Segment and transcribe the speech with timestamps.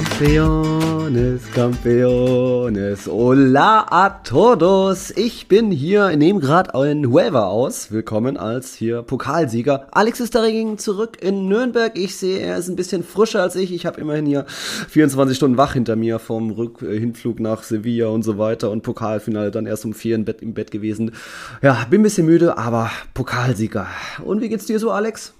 [0.00, 5.10] Campeones, Campeones, hola a todos.
[5.10, 7.92] Ich bin hier, nehme gerade einen Huelva aus.
[7.92, 9.88] Willkommen als hier Pokalsieger.
[9.90, 11.98] Alex ist dagegen zurück in Nürnberg.
[11.98, 13.74] Ich sehe, er ist ein bisschen frischer als ich.
[13.74, 14.46] Ich habe immerhin hier
[14.88, 18.82] 24 Stunden wach hinter mir vom Rück äh, Hinflug nach Sevilla und so weiter und
[18.82, 21.12] Pokalfinale dann erst um vier im Bett, im Bett gewesen.
[21.60, 23.86] Ja, bin ein bisschen müde, aber Pokalsieger.
[24.24, 25.34] Und wie geht's dir so, Alex?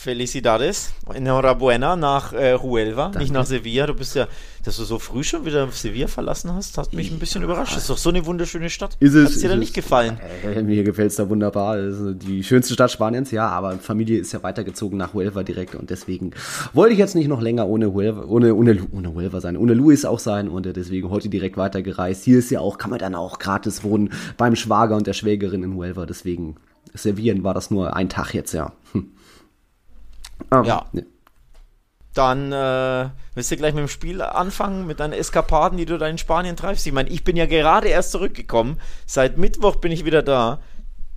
[0.00, 3.18] Felicidades, enhorabuena nach äh, Huelva, Danke.
[3.18, 3.86] nicht nach Sevilla.
[3.86, 4.28] Du bist ja,
[4.64, 7.44] dass du so früh schon wieder Sevilla verlassen hast, hat mich ein bisschen ja.
[7.44, 7.74] überrascht.
[7.74, 8.96] Das ist doch so eine wunderschöne Stadt.
[8.98, 10.18] Ist es, Hat dir da nicht gefallen?
[10.42, 11.76] Äh, mir gefällt es da wunderbar.
[12.14, 16.30] die schönste Stadt Spaniens, ja, aber Familie ist ja weitergezogen nach Huelva direkt und deswegen
[16.72, 20.06] wollte ich jetzt nicht noch länger ohne Huelva, ohne, ohne, ohne Huelva sein, ohne Luis
[20.06, 22.24] auch sein und deswegen heute direkt weitergereist.
[22.24, 25.62] Hier ist ja auch, kann man dann auch gratis wohnen beim Schwager und der Schwägerin
[25.62, 26.56] in Huelva, deswegen
[26.94, 28.72] Sevilla war das nur ein Tag jetzt, ja.
[28.92, 29.12] Hm.
[30.50, 30.86] Ah, ja.
[30.92, 31.06] Ne.
[32.14, 36.08] Dann äh, willst du gleich mit dem Spiel anfangen, mit deinen Eskapaden, die du da
[36.08, 36.86] in Spanien treibst.
[36.86, 38.80] Ich meine, ich bin ja gerade erst zurückgekommen.
[39.06, 40.60] Seit Mittwoch bin ich wieder da.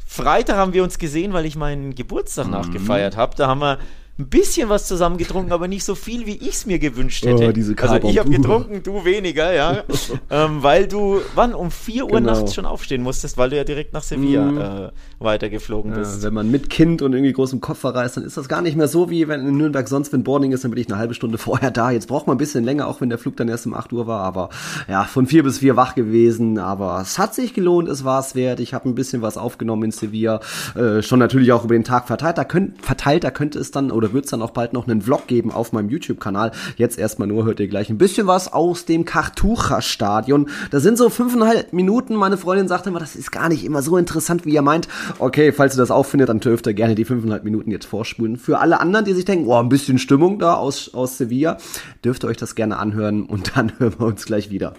[0.05, 2.52] Freitag haben wir uns gesehen, weil ich meinen Geburtstag mhm.
[2.52, 3.35] nachgefeiert habe.
[3.35, 3.80] Da haben wir
[4.19, 7.45] ein bisschen was zusammen getrunken, aber nicht so viel, wie ich es mir gewünscht hätte.
[7.45, 9.83] Oh, also ich habe getrunken, du weniger, ja.
[10.30, 12.33] ähm, weil du, wann, um 4 Uhr genau.
[12.33, 14.58] nachts schon aufstehen musstest, weil du ja direkt nach Sevilla mm.
[14.59, 16.22] äh, weitergeflogen bist.
[16.22, 18.88] wenn man mit Kind und irgendwie großem Kopf verreist, dann ist das gar nicht mehr
[18.88, 21.38] so, wie wenn in Nürnberg sonst, wenn Boarding ist, dann bin ich eine halbe Stunde
[21.39, 21.89] vorher da.
[21.89, 24.05] Jetzt braucht man ein bisschen länger, auch wenn der Flug dann erst um 8 Uhr
[24.05, 24.50] war, aber
[24.88, 28.36] ja, von 4 bis 4 wach gewesen, aber es hat sich gelohnt, es war es
[28.36, 28.59] wert.
[28.59, 30.39] Ich habe ein bisschen was aufgenommen in Sevilla,
[30.75, 32.38] äh, schon natürlich auch über den Tag verteilt.
[32.38, 35.01] Da, könnt, verteilt, da könnte es dann oder wird es dann auch bald noch einen
[35.01, 36.51] Vlog geben auf meinem YouTube-Kanal.
[36.75, 40.49] Jetzt erstmal nur hört ihr gleich ein bisschen was aus dem Kartucher-Stadion.
[40.71, 42.15] Da sind so fünfeinhalb Minuten.
[42.15, 44.87] Meine Freundin sagte immer, das ist gar nicht immer so interessant, wie ihr meint.
[45.19, 48.37] Okay, falls ihr das auch findet, dann dürft ihr gerne die fünfeinhalb Minuten jetzt vorspulen.
[48.37, 51.58] Für alle anderen, die sich denken, oh, ein bisschen Stimmung da aus, aus Sevilla,
[52.03, 54.73] dürft ihr euch das gerne anhören und dann hören wir uns gleich wieder.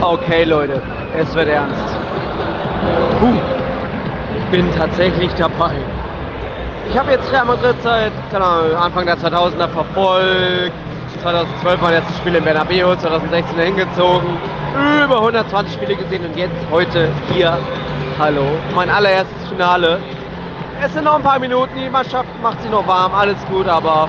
[0.00, 0.80] Okay, Leute,
[1.14, 1.94] es wird ernst.
[3.20, 3.57] Puh
[4.50, 5.72] bin tatsächlich dabei.
[6.90, 10.72] Ich habe jetzt Real Madrid seit Ahnung, Anfang der 2000er verfolgt.
[11.22, 14.28] 2012 mein letztes Spiel in Bernabeu, 2016 hingezogen.
[15.04, 17.58] Über 120 Spiele gesehen und jetzt heute hier.
[18.18, 18.44] Hallo,
[18.74, 19.98] mein allererstes Finale.
[20.82, 24.08] Es sind noch ein paar Minuten, die Mannschaft macht sich noch warm, alles gut, aber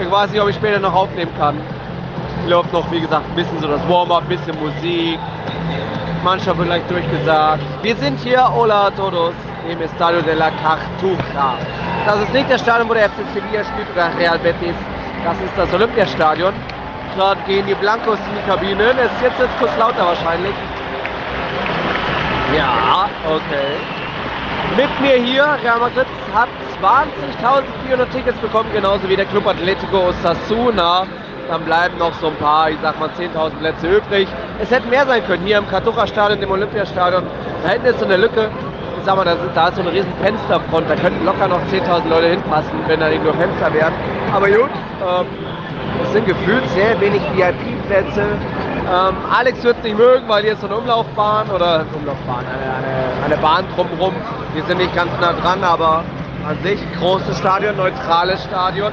[0.00, 1.56] ich weiß nicht, ob ich später noch aufnehmen kann.
[2.48, 5.18] Läuft noch, wie gesagt, ein bisschen so das Warm-up, ein bisschen Musik,
[6.24, 7.62] Mannschaft wird gleich durchgesagt.
[7.82, 9.34] Wir sind hier, hola todos,
[9.68, 11.54] im Estadio de la Cartuja.
[12.06, 14.74] Das ist nicht das Stadion, wo der FC Sevilla spielt oder Real Betis.
[15.24, 16.52] Das ist das Olympiastadion.
[17.16, 18.90] Gerade gehen die Blancos in die Kabine.
[18.90, 20.54] Es ist jetzt, jetzt kurz lauter wahrscheinlich.
[22.56, 23.76] Ja, okay.
[24.76, 26.48] Mit mir hier, Real Madrid hat
[26.82, 31.06] 20.400 Tickets bekommen, genauso wie der Club Atletico Osasuna
[31.50, 34.28] dann bleiben noch so ein paar, ich sag mal 10.000 Plätze übrig.
[34.60, 37.24] Es hätten mehr sein können, hier im Katucha-Stadion, im Olympiastadion.
[37.64, 38.48] Da hinten ist so eine Lücke,
[38.98, 41.60] ich sag mal, da, ist, da ist so eine riesen Fensterfront, da könnten locker noch
[41.72, 43.92] 10.000 Leute hinpassen, wenn da nicht nur Fenster wären.
[44.32, 44.70] Aber gut,
[45.02, 45.26] ähm,
[46.04, 48.22] es sind gefühlt sehr wenig VIP-Plätze.
[48.22, 52.74] Ähm, Alex wird es nicht mögen, weil hier ist so eine Umlaufbahn oder Umlaufbahn, eine,
[52.74, 54.14] eine, eine Bahn drumherum.
[54.56, 56.04] Die sind nicht ganz nah dran, aber
[56.48, 58.92] an sich großes Stadion, neutrales Stadion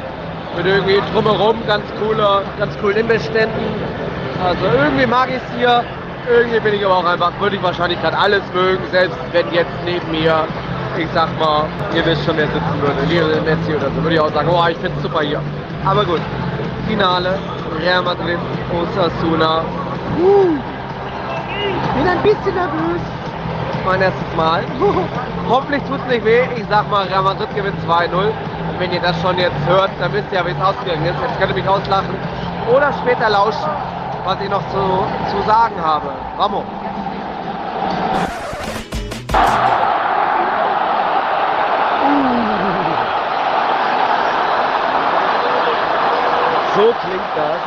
[0.55, 3.65] mit irgendwie drumherum ganz cooler, ganz coolen Imbissständen.
[4.43, 5.83] Also irgendwie mag ich es hier.
[6.29, 9.71] Irgendwie bin ich aber auch einfach, würde ich wahrscheinlich gerade alles mögen, selbst wenn jetzt
[9.85, 10.43] neben mir,
[10.97, 11.63] ich sag mal,
[11.95, 14.61] ihr wisst schon, wer sitzen würde, Lionel Messi oder so, würde ich auch sagen, oh,
[14.69, 15.41] ich finde es super hier.
[15.85, 16.19] Aber gut,
[16.85, 17.39] Finale,
[17.79, 18.37] Real Madrid,
[18.73, 19.61] Osasuna.
[20.19, 20.57] Uh,
[21.49, 23.01] ich bin ein bisschen nervös.
[23.85, 24.63] Mein erstes Mal.
[25.49, 26.41] Hoffentlich tut es nicht weh.
[26.57, 28.09] Ich sag mal, Real Madrid gewinnt 2-0
[28.79, 31.15] wenn ihr das schon jetzt hört, dann wisst ihr wie es ausgegangen ist.
[31.21, 32.15] Jetzt könnt ihr mich auslachen
[32.73, 33.69] oder später lauschen,
[34.25, 36.09] was ich noch zu, zu sagen habe.
[36.37, 36.65] Vamos!
[46.75, 47.59] So klingt das,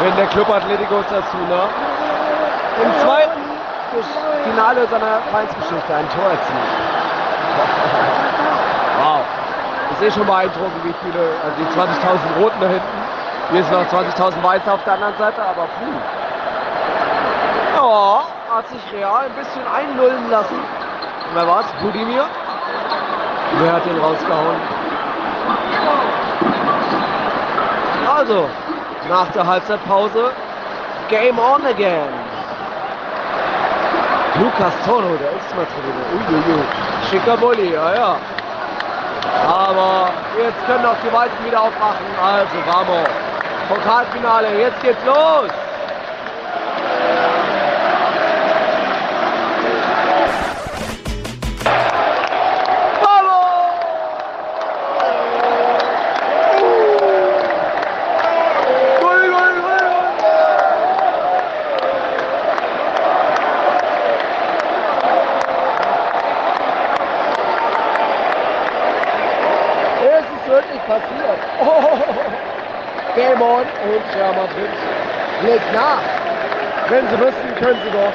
[0.00, 1.68] wenn der Club Atletico Sassuna
[2.82, 3.42] im zweiten
[4.44, 8.29] Finale seiner Vereinsgeschichte ein Tor erzielt.
[10.00, 13.00] Ist eh schon beeindruckend, wie viele, also die 20.000 Roten da hinten.
[13.52, 15.92] Hier sind noch 20.000 Weiße auf der anderen Seite, aber puh.
[17.76, 18.22] Ja,
[18.56, 20.54] hat sich Real ein bisschen einlullen lassen.
[20.54, 21.66] Und wer war's?
[21.82, 22.24] Budimir?
[23.58, 24.56] Wer hat den rausgehauen?
[28.16, 28.48] Also,
[29.10, 30.30] nach der Halbzeitpause.
[31.10, 32.08] Game on again.
[34.40, 35.92] Lukas Tono, der ist mal drin.
[36.26, 36.62] Uiuiui.
[37.10, 38.16] Schicker Bulli, ja, ja.
[39.46, 42.06] Aber jetzt können auch die Weißen wieder aufmachen.
[42.22, 43.08] Also, vamos.
[43.68, 45.50] Pokalfinale, jetzt geht's los.
[73.42, 74.70] Und Real Madrid
[75.42, 76.02] legt nach.
[76.88, 78.12] Wenn sie müssen, können sie doch.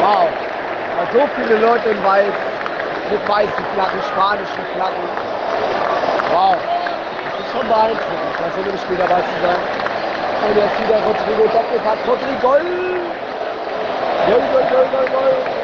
[0.00, 0.28] Wow.
[1.12, 2.32] So viele Leute in Weiß,
[3.10, 5.08] mit weißen Flaggen, spanischen Flaggen.
[6.32, 6.56] Wow.
[7.30, 9.60] Das ist schon beeindruckend, das in dem Spiel dabei zu sein.
[10.48, 11.98] Und jetzt wieder Rodrigo Doppelpack.
[12.06, 12.52] Rodrigo!
[14.26, 15.32] Goal, goal, goal, goal, goal.
[15.32, 15.61] Real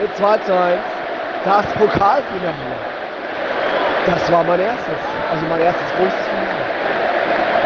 [0.00, 0.80] mit 2 zu 1
[1.44, 2.54] das Pokalfinale.
[4.06, 4.98] Das war mein erstes,
[5.30, 6.66] also mein erstes großes Finale.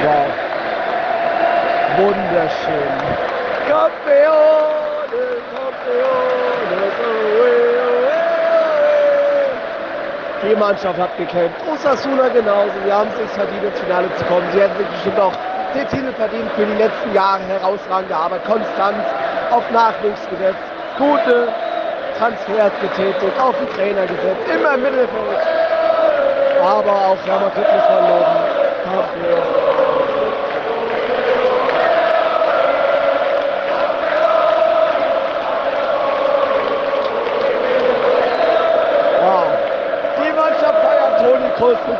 [0.05, 0.27] Wow.
[1.97, 2.97] Wunderschön.
[3.69, 6.31] Campeone, Campeone,
[10.43, 11.61] Die Mannschaft hat gekämpft.
[11.71, 12.73] Osasuna genauso.
[12.85, 14.47] Sie haben es sich verdient, ins Finale zu kommen.
[14.53, 15.33] Sie hätten sich bestimmt auch
[15.75, 18.45] den Titel verdient für die letzten Jahre herausragende Arbeit.
[18.45, 19.05] Konstanz
[19.51, 20.65] auf Nachwuchs gesetzt.
[20.97, 21.49] Gute
[22.21, 25.41] Transfers getätigt, auf den Trainer gesetzt, immer im Mittelfeld.
[26.63, 27.41] Aber auch man
[28.11, 28.37] loben.
[28.85, 29.71] Dafür.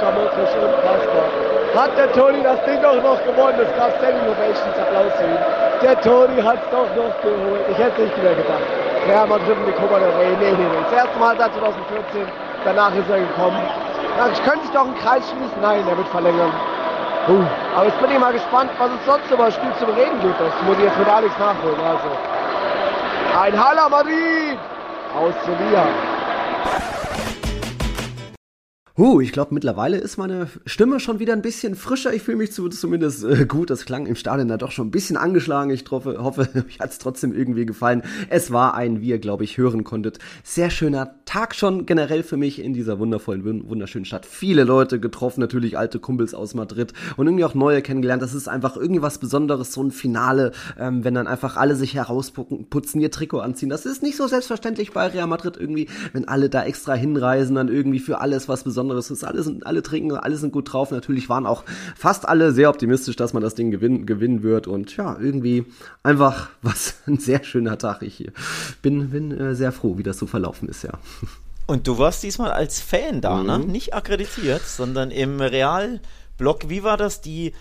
[0.01, 1.29] Luka Modric, unfassbar.
[1.75, 5.39] Hat der Toni das Ding doch noch gewonnen, das gab Standing Ovations, Applaus für ihn.
[5.83, 7.61] Der Toni hat es doch noch geholt.
[7.71, 8.80] Ich hätte es nicht mehr gedacht.
[9.11, 10.37] Die Copa del Rey.
[10.39, 10.83] Nee, nee, nee.
[10.85, 12.27] Das erste Mal seit 2014.
[12.65, 13.59] Danach ist er gekommen.
[14.33, 15.61] Ich könnte sich doch einen Kreis schließen.
[15.61, 16.53] Nein, er wird verlängern.
[17.29, 20.21] Uh, aber jetzt bin ich mal gespannt, was es sonst über das Spiel zum Reden
[20.23, 20.41] gibt.
[20.41, 21.81] Das muss ich jetzt mit Alex nachholen.
[21.81, 22.09] Also.
[23.41, 24.59] Ein Hala Madrid
[25.19, 25.87] aus Sevilla.
[29.01, 32.13] Huh, ich glaube, mittlerweile ist meine Stimme schon wieder ein bisschen frischer.
[32.13, 33.71] Ich fühle mich zumindest äh, gut.
[33.71, 35.71] Das klang im Stadion da doch schon ein bisschen angeschlagen.
[35.71, 38.03] Ich hoffe, hoffe euch hat es trotzdem irgendwie gefallen.
[38.29, 42.37] Es war ein, wie ihr, glaube ich, hören konntet, sehr schöner Tag schon generell für
[42.37, 44.27] mich in dieser wundervollen, wunderschönen Stadt.
[44.27, 48.21] Viele Leute getroffen, natürlich alte Kumpels aus Madrid und irgendwie auch neue kennengelernt.
[48.21, 51.95] Das ist einfach irgendwie was Besonderes, so ein Finale, ähm, wenn dann einfach alle sich
[51.95, 53.71] herausputzen, ihr Trikot anziehen.
[53.71, 57.69] Das ist nicht so selbstverständlich bei Real Madrid irgendwie, wenn alle da extra hinreisen, dann
[57.69, 59.25] irgendwie für alles was Besonderes Besonderes ist.
[59.25, 60.91] Alle sind, alle trinken, alle sind gut drauf.
[60.91, 61.65] Natürlich waren auch
[61.97, 64.67] fast alle sehr optimistisch, dass man das Ding gewinnen, gewinnen wird.
[64.67, 65.65] Und ja, irgendwie
[66.03, 68.03] einfach was ein sehr schöner Tag.
[68.03, 68.31] Ich
[68.83, 70.93] bin, bin äh, sehr froh, wie das so verlaufen ist, ja.
[71.67, 73.59] Und du warst diesmal als Fan da, ne?
[73.59, 73.67] mhm.
[73.67, 73.73] ne?
[73.73, 76.69] Nicht akkreditiert, sondern im Real-Blog.
[76.69, 77.21] Wie war das?
[77.21, 77.53] Die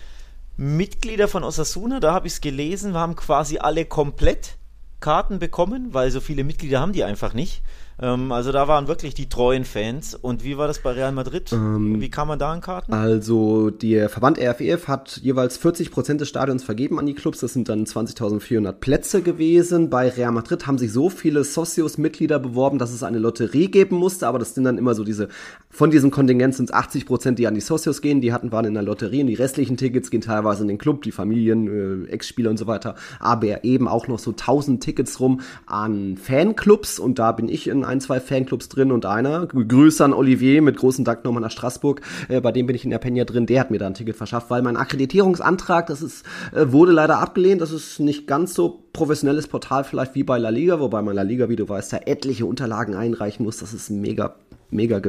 [0.56, 4.56] Mitglieder von Osasuna, da habe ich es gelesen, haben quasi alle komplett
[4.98, 7.62] Karten bekommen, weil so viele Mitglieder haben die einfach nicht.
[8.02, 10.14] Ähm, also da waren wirklich die treuen Fans.
[10.14, 11.52] Und wie war das bei Real Madrid?
[11.52, 12.92] Ähm, wie kam man da an Karten?
[12.92, 17.40] Also der Verband RFEF hat jeweils 40 Prozent des Stadions vergeben an die Clubs.
[17.40, 19.90] Das sind dann 20.400 Plätze gewesen.
[19.90, 24.26] Bei Real Madrid haben sich so viele Socios-Mitglieder beworben, dass es eine Lotterie geben musste.
[24.26, 25.28] Aber das sind dann immer so diese,
[25.68, 28.20] von diesem Kontingent sind es 80 Prozent, die an die Socios gehen.
[28.20, 31.02] Die hatten, waren in der Lotterie und die restlichen Tickets gehen teilweise in den Club,
[31.02, 32.94] die Familien, äh, Ex-Spieler und so weiter.
[33.18, 36.98] Aber eben auch noch so 1000 Tickets rum an Fanclubs.
[36.98, 39.46] Und da bin ich in ein, zwei Fanclubs drin und einer.
[39.46, 42.00] Grüße an Olivier mit großen Dank nochmal nach Straßburg.
[42.28, 43.46] Äh, bei dem bin ich in der Peña drin.
[43.46, 47.18] Der hat mir da ein Ticket verschafft, weil mein Akkreditierungsantrag, das ist, äh, wurde leider
[47.18, 47.60] abgelehnt.
[47.60, 51.22] Das ist nicht ganz so professionelles Portal vielleicht wie bei La Liga, wobei man La
[51.22, 53.58] Liga, wie du weißt, da etliche Unterlagen einreichen muss.
[53.58, 54.36] Das ist mega
[54.70, 55.00] mega,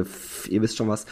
[0.48, 1.06] ihr wisst schon was.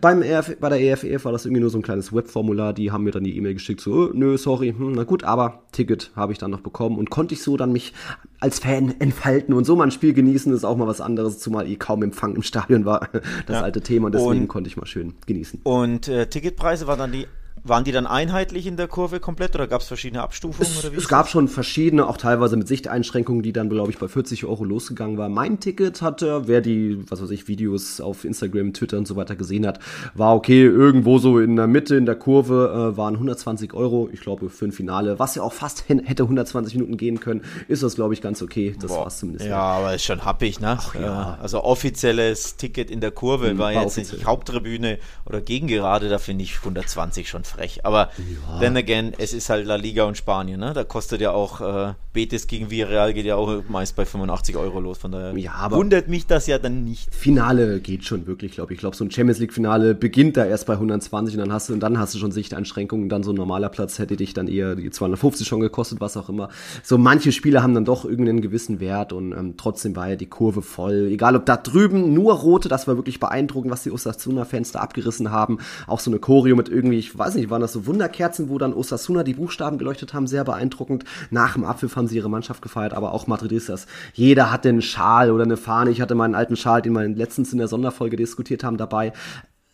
[0.00, 3.04] Beim EF, bei der EFEF war das irgendwie nur so ein kleines Webformular, die haben
[3.04, 6.38] mir dann die E-Mail geschickt, so, nö, sorry, hm, na gut, aber Ticket habe ich
[6.38, 7.92] dann noch bekommen und konnte ich so dann mich
[8.40, 11.68] als Fan entfalten und so mal ein Spiel genießen, ist auch mal was anderes, zumal
[11.68, 13.08] eh kaum Empfang im Stadion war,
[13.46, 13.62] das ja.
[13.62, 15.60] alte Thema, deswegen und, konnte ich mal schön genießen.
[15.62, 17.26] Und äh, Ticketpreise waren dann die
[17.62, 20.70] waren die dann einheitlich in der Kurve komplett oder gab es verschiedene Abstufungen?
[20.70, 24.44] Es, es gab schon verschiedene, auch teilweise mit Sichteinschränkungen, die dann, glaube ich, bei 40
[24.44, 25.28] Euro losgegangen war.
[25.28, 29.36] Mein Ticket hatte, wer die, was weiß ich, Videos auf Instagram, Twitter und so weiter
[29.36, 29.78] gesehen hat,
[30.14, 34.20] war okay, irgendwo so in der Mitte, in der Kurve, äh, waren 120 Euro, ich
[34.20, 37.94] glaube, für ein Finale, was ja auch fast hätte 120 Minuten gehen können, ist das,
[37.94, 38.74] glaube ich, ganz okay.
[38.80, 39.48] Das war es zumindest.
[39.48, 40.78] Ja, aber ist schon happig, ne?
[40.80, 41.38] Ach, ja.
[41.42, 44.18] Also offizielles Ticket in der Kurve mhm, war, war jetzt offiziell.
[44.18, 47.84] nicht Haupttribüne oder Gegengerade, da finde ich 120 schon frech.
[47.84, 48.60] Aber ja.
[48.60, 50.72] then again, es ist halt La Liga und Spanien, ne?
[50.72, 54.80] Da kostet ja auch äh, Betis gegen Villarreal geht ja auch meist bei 85 Euro
[54.80, 54.98] los.
[54.98, 57.14] Von daher ja, wundert mich das ja dann nicht.
[57.14, 58.78] Finale geht schon wirklich, glaube ich.
[58.78, 61.72] Ich glaube, so ein Champions League-Finale beginnt da erst bei 120 und dann hast du
[61.72, 63.08] und dann hast du schon Sichteinschränkungen.
[63.08, 66.28] Dann so ein normaler Platz hätte dich dann eher die 250 schon gekostet, was auch
[66.28, 66.48] immer.
[66.82, 70.26] So manche Spiele haben dann doch irgendeinen gewissen Wert und ähm, trotzdem war ja die
[70.26, 71.08] Kurve voll.
[71.12, 75.30] Egal ob da drüben nur rote, das war wirklich beeindruckend, was die Osasuna-Fans da abgerissen
[75.30, 75.58] haben.
[75.86, 78.74] Auch so eine Choreo mit irgendwie, ich weiß nicht, waren das so Wunderkerzen, wo dann
[78.74, 81.04] Osasuna die Buchstaben geleuchtet haben, sehr beeindruckend.
[81.30, 83.86] Nach dem Abpfiff haben sie ihre Mannschaft gefeiert, aber auch Madridistas.
[84.12, 85.90] Jeder hatte einen Schal oder eine Fahne.
[85.90, 89.12] Ich hatte meinen alten Schal, den wir letztens in der Sonderfolge diskutiert haben, dabei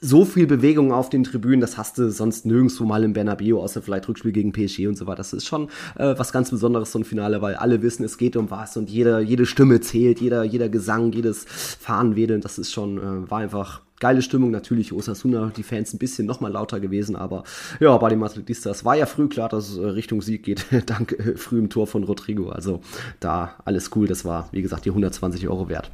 [0.00, 3.80] so viel Bewegung auf den Tribünen, das hast du sonst nirgendwo mal im Bernabeu, außer
[3.80, 5.16] vielleicht Rückspiel gegen PSG und so weiter.
[5.16, 8.36] Das ist schon äh, was ganz Besonderes, so ein Finale, weil alle wissen, es geht
[8.36, 12.98] um was und jeder, jede Stimme zählt, jeder, jeder Gesang, jedes Fahnenwedeln, das ist schon,
[12.98, 14.50] äh, war einfach geile Stimmung.
[14.50, 17.44] Natürlich Osasuna, die Fans ein bisschen noch mal lauter gewesen, aber
[17.80, 21.12] ja, bei den Madridistas war ja früh klar, dass es äh, Richtung Sieg geht, dank
[21.12, 22.50] äh, frühem Tor von Rodrigo.
[22.50, 22.80] Also
[23.20, 25.90] da alles cool, das war, wie gesagt, die 120 Euro wert.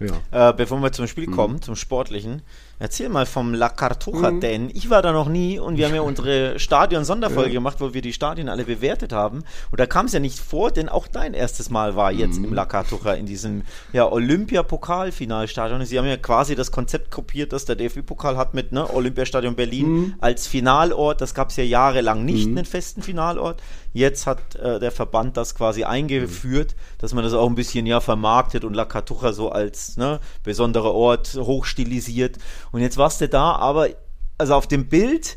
[0.00, 0.50] Ja.
[0.50, 1.32] Äh, bevor wir zum Spiel mhm.
[1.32, 2.42] kommen, zum Sportlichen,
[2.82, 4.40] Erzähl mal vom La Cartuja, mhm.
[4.40, 7.54] denn ich war da noch nie und wir haben ja unsere Stadion-Sonderfolge ja.
[7.54, 9.44] gemacht, wo wir die Stadien alle bewertet haben.
[9.70, 12.46] Und da kam es ja nicht vor, denn auch dein erstes Mal war jetzt mhm.
[12.46, 13.62] im La Cartuja in diesem
[13.92, 15.84] ja, Olympia-Pokalfinalstadion.
[15.84, 19.86] Sie haben ja quasi das Konzept kopiert, das der DFB-Pokal hat mit ne, Olympiastadion Berlin
[19.86, 20.14] mhm.
[20.18, 21.20] als Finalort.
[21.20, 22.56] Das gab es ja jahrelang nicht, mhm.
[22.56, 23.62] einen festen Finalort.
[23.94, 28.00] Jetzt hat äh, der Verband das quasi eingeführt, dass man das auch ein bisschen ja
[28.00, 32.38] vermarktet und La Cartuja so als ne, besonderer Ort hochstilisiert.
[32.72, 33.88] Und jetzt warst du da, aber
[34.38, 35.36] also auf dem Bild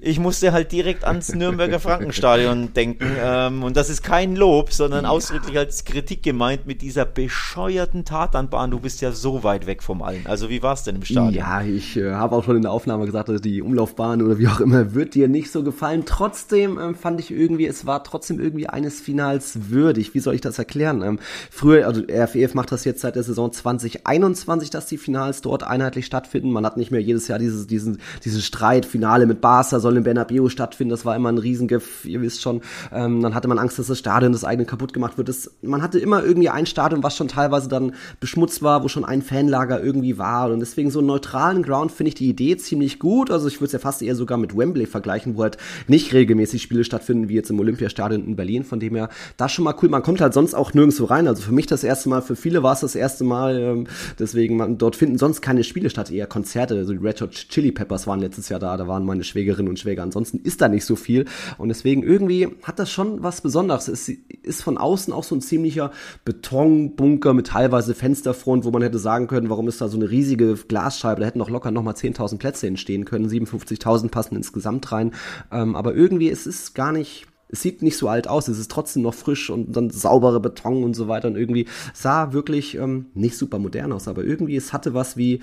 [0.00, 3.06] ich musste halt direkt ans Nürnberger Frankenstadion denken.
[3.20, 8.70] Ähm, und das ist kein Lob, sondern ausdrücklich als Kritik gemeint mit dieser bescheuerten Tatanbahn.
[8.70, 10.26] Du bist ja so weit weg vom Allen.
[10.26, 11.34] Also wie war es denn im Stadion?
[11.34, 14.46] Ja, ich äh, habe auch schon in der Aufnahme gesagt, dass die Umlaufbahn oder wie
[14.46, 16.04] auch immer wird dir nicht so gefallen.
[16.06, 20.14] Trotzdem ähm, fand ich irgendwie, es war trotzdem irgendwie eines Finals würdig.
[20.14, 21.02] Wie soll ich das erklären?
[21.02, 21.18] Ähm,
[21.50, 26.06] früher, also RFEF macht das jetzt seit der Saison 2021, dass die Finals dort einheitlich
[26.06, 26.52] stattfinden.
[26.52, 30.04] Man hat nicht mehr jedes Jahr dieses, diesen, diesen Streit, Finale mit Barca, soll im
[30.04, 30.90] Bernabeu stattfinden.
[30.90, 32.60] Das war immer ein Riesengift, ihr wisst schon.
[32.92, 35.28] Ähm, dann hatte man Angst, dass das Stadion das eigene kaputt gemacht wird.
[35.28, 39.06] Das, man hatte immer irgendwie ein Stadion, was schon teilweise dann beschmutzt war, wo schon
[39.06, 40.50] ein Fanlager irgendwie war.
[40.50, 43.30] Und deswegen so einen neutralen Ground finde ich die Idee ziemlich gut.
[43.30, 46.60] Also ich würde es ja fast eher sogar mit Wembley vergleichen, wo halt nicht regelmäßig
[46.60, 48.64] Spiele stattfinden, wie jetzt im Olympiastadion in Berlin.
[48.64, 49.88] Von dem her, das schon mal cool.
[49.88, 51.26] Man kommt halt sonst auch nirgendwo rein.
[51.26, 53.58] Also für mich das erste Mal, für viele war es das erste Mal.
[53.58, 53.86] Ähm,
[54.18, 56.74] deswegen, man, dort finden sonst keine Spiele statt, eher Konzerte.
[56.76, 58.76] Also die Red Hot Chili Peppers waren letztes Jahr da.
[58.76, 60.02] Da waren meine Schwägerinnen und Schwäger.
[60.02, 61.24] Ansonsten ist da nicht so viel.
[61.56, 63.88] Und deswegen irgendwie hat das schon was Besonderes.
[63.88, 65.90] Es ist von außen auch so ein ziemlicher
[66.24, 70.54] Betonbunker mit teilweise Fensterfront, wo man hätte sagen können, warum ist da so eine riesige
[70.54, 71.20] Glasscheibe?
[71.20, 73.28] Da hätten auch locker nochmal 10.000 Plätze entstehen können.
[73.28, 75.12] 57.000 passen insgesamt rein.
[75.50, 78.70] Ähm, aber irgendwie es ist gar nicht es sieht nicht so alt aus, es ist
[78.70, 83.06] trotzdem noch frisch und dann saubere Beton und so weiter und irgendwie sah wirklich ähm,
[83.14, 85.40] nicht super modern aus, aber irgendwie es hatte was wie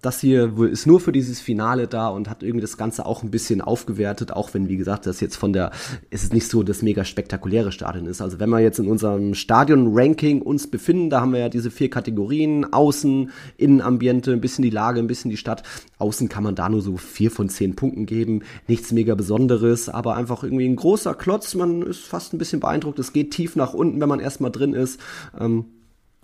[0.00, 3.30] das hier ist nur für dieses Finale da und hat irgendwie das Ganze auch ein
[3.30, 5.72] bisschen aufgewertet, auch wenn, wie gesagt, das jetzt von der,
[6.10, 8.20] ist es nicht so das mega spektakuläre Stadion ist.
[8.20, 11.90] Also wenn wir jetzt in unserem Stadion-Ranking uns befinden, da haben wir ja diese vier
[11.90, 15.62] Kategorien, Außen, Innenambiente, ein bisschen die Lage, ein bisschen die Stadt.
[15.98, 20.16] Außen kann man da nur so vier von zehn Punkten geben, nichts mega Besonderes, aber
[20.16, 23.74] einfach irgendwie ein großer Klotz, man ist fast ein bisschen beeindruckt, es geht tief nach
[23.74, 25.00] unten, wenn man erstmal drin ist.
[25.38, 25.66] Ähm,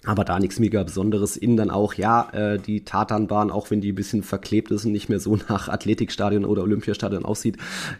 [0.06, 1.36] aber da nichts mega Besonderes.
[1.36, 4.92] Innen dann auch, ja, äh, die Tatanbahn, auch wenn die ein bisschen verklebt ist und
[4.92, 7.56] nicht mehr so nach Athletikstadion oder Olympiastadion aussieht.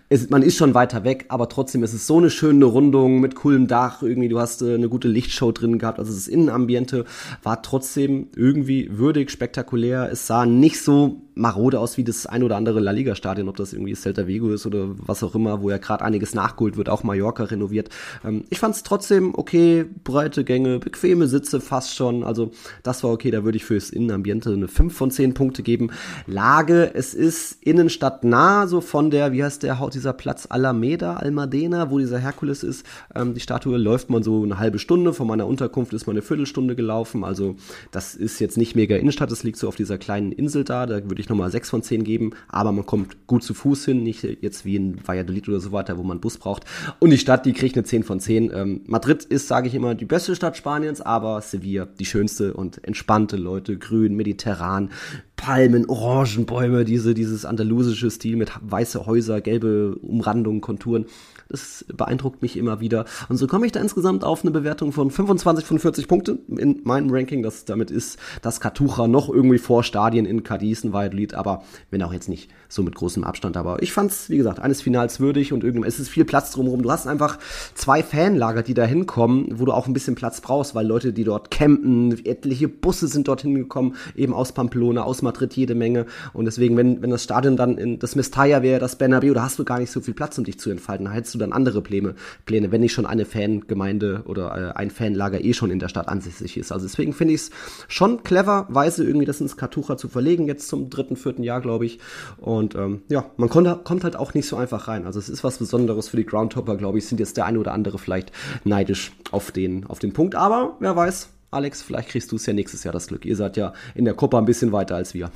[0.08, 3.34] Es, man ist schon weiter weg, aber trotzdem ist es so eine schöne Rundung mit
[3.34, 4.02] coolem Dach.
[4.02, 5.98] Irgendwie, du hast äh, eine gute Lichtshow drin gehabt.
[5.98, 7.04] Also das Innenambiente
[7.42, 10.10] war trotzdem irgendwie würdig, spektakulär.
[10.10, 13.72] Es sah nicht so marode aus wie das ein oder andere La Liga-Stadion, ob das
[13.72, 17.02] irgendwie Celta Vigo ist oder was auch immer, wo ja gerade einiges nachgeholt wird, auch
[17.02, 17.88] Mallorca renoviert.
[18.24, 22.24] Ähm, ich fand es trotzdem okay, breite Gänge, bequeme Sitze, fast schon.
[22.24, 25.90] Also das war okay, da würde ich fürs Innenambiente eine 5 von 10 Punkte geben.
[26.26, 31.16] Lage, es ist Innenstadt nah, so von der, wie heißt der, haut dieser Platz Alameda,
[31.16, 32.86] Almadena, wo dieser Herkules ist.
[33.14, 36.22] Ähm, die Statue läuft man so eine halbe Stunde, von meiner Unterkunft ist man eine
[36.22, 37.24] Viertelstunde gelaufen.
[37.24, 37.56] Also
[37.90, 41.02] das ist jetzt nicht mega Innenstadt, es liegt so auf dieser kleinen Insel da, da
[41.04, 44.22] würde ich nochmal 6 von 10 geben, aber man kommt gut zu Fuß hin, nicht
[44.22, 46.64] jetzt wie in Valladolid oder so weiter, wo man Bus braucht.
[46.98, 48.50] Und die Stadt, die kriegt eine 10 von 10.
[48.54, 52.84] Ähm, Madrid ist, sage ich immer, die beste Stadt Spaniens, aber Sevilla die schönste und
[52.84, 54.90] entspannte Leute, grün, mediterran,
[55.36, 61.06] Palmen, Orangenbäume, diese, dieses andalusische Stil mit weiße Häuser, gelbe Umrandungen, Konturen.
[61.48, 63.04] Das beeindruckt mich immer wieder.
[63.28, 66.80] Und so komme ich da insgesamt auf eine Bewertung von 25 von 40 Punkte in
[66.84, 67.42] meinem Ranking.
[67.42, 72.02] Das, damit ist das Cartuja noch irgendwie vor Stadien in Cadiz, ein Valladolid, aber wenn
[72.02, 73.56] auch jetzt nicht so mit großem Abstand.
[73.56, 76.50] Aber ich fand es, wie gesagt, eines Finals würdig und irgendwann es ist viel Platz
[76.50, 76.82] drumherum.
[76.82, 77.38] Du hast einfach
[77.74, 81.24] zwei Fanlager, die da hinkommen, wo du auch ein bisschen Platz brauchst, weil Leute, die
[81.24, 86.06] dort campen, etliche Busse sind dorthin gekommen, eben aus Pamplona, aus Madrid jede Menge.
[86.32, 89.58] Und deswegen, wenn, wenn das Stadion dann in das Mestalla wäre, das Bernabeu, da hast
[89.58, 91.06] du gar nicht so viel Platz, um dich zu entfalten.
[91.06, 92.14] Da hättest du dann andere Pläne,
[92.46, 96.08] Pläne wenn nicht schon eine Fangemeinde oder äh, ein Fanlager eh schon in der Stadt
[96.08, 96.72] ansässig ist.
[96.72, 97.50] Also deswegen finde ich es
[97.88, 101.98] schon cleverweise irgendwie das ins Kartucha zu verlegen, jetzt zum dritten, vierten Jahr, glaube ich.
[102.38, 105.06] Und ähm, ja, man kommt, kommt halt auch nicht so einfach rein.
[105.06, 107.72] Also es ist was Besonderes für die Groundhopper, glaube ich, sind jetzt der eine oder
[107.72, 108.32] andere vielleicht
[108.64, 110.34] neidisch auf den, auf den Punkt.
[110.34, 113.24] Aber wer weiß, Alex, vielleicht kriegst du es ja nächstes Jahr das Glück.
[113.24, 115.30] Ihr seid ja in der Copa ein bisschen weiter als wir.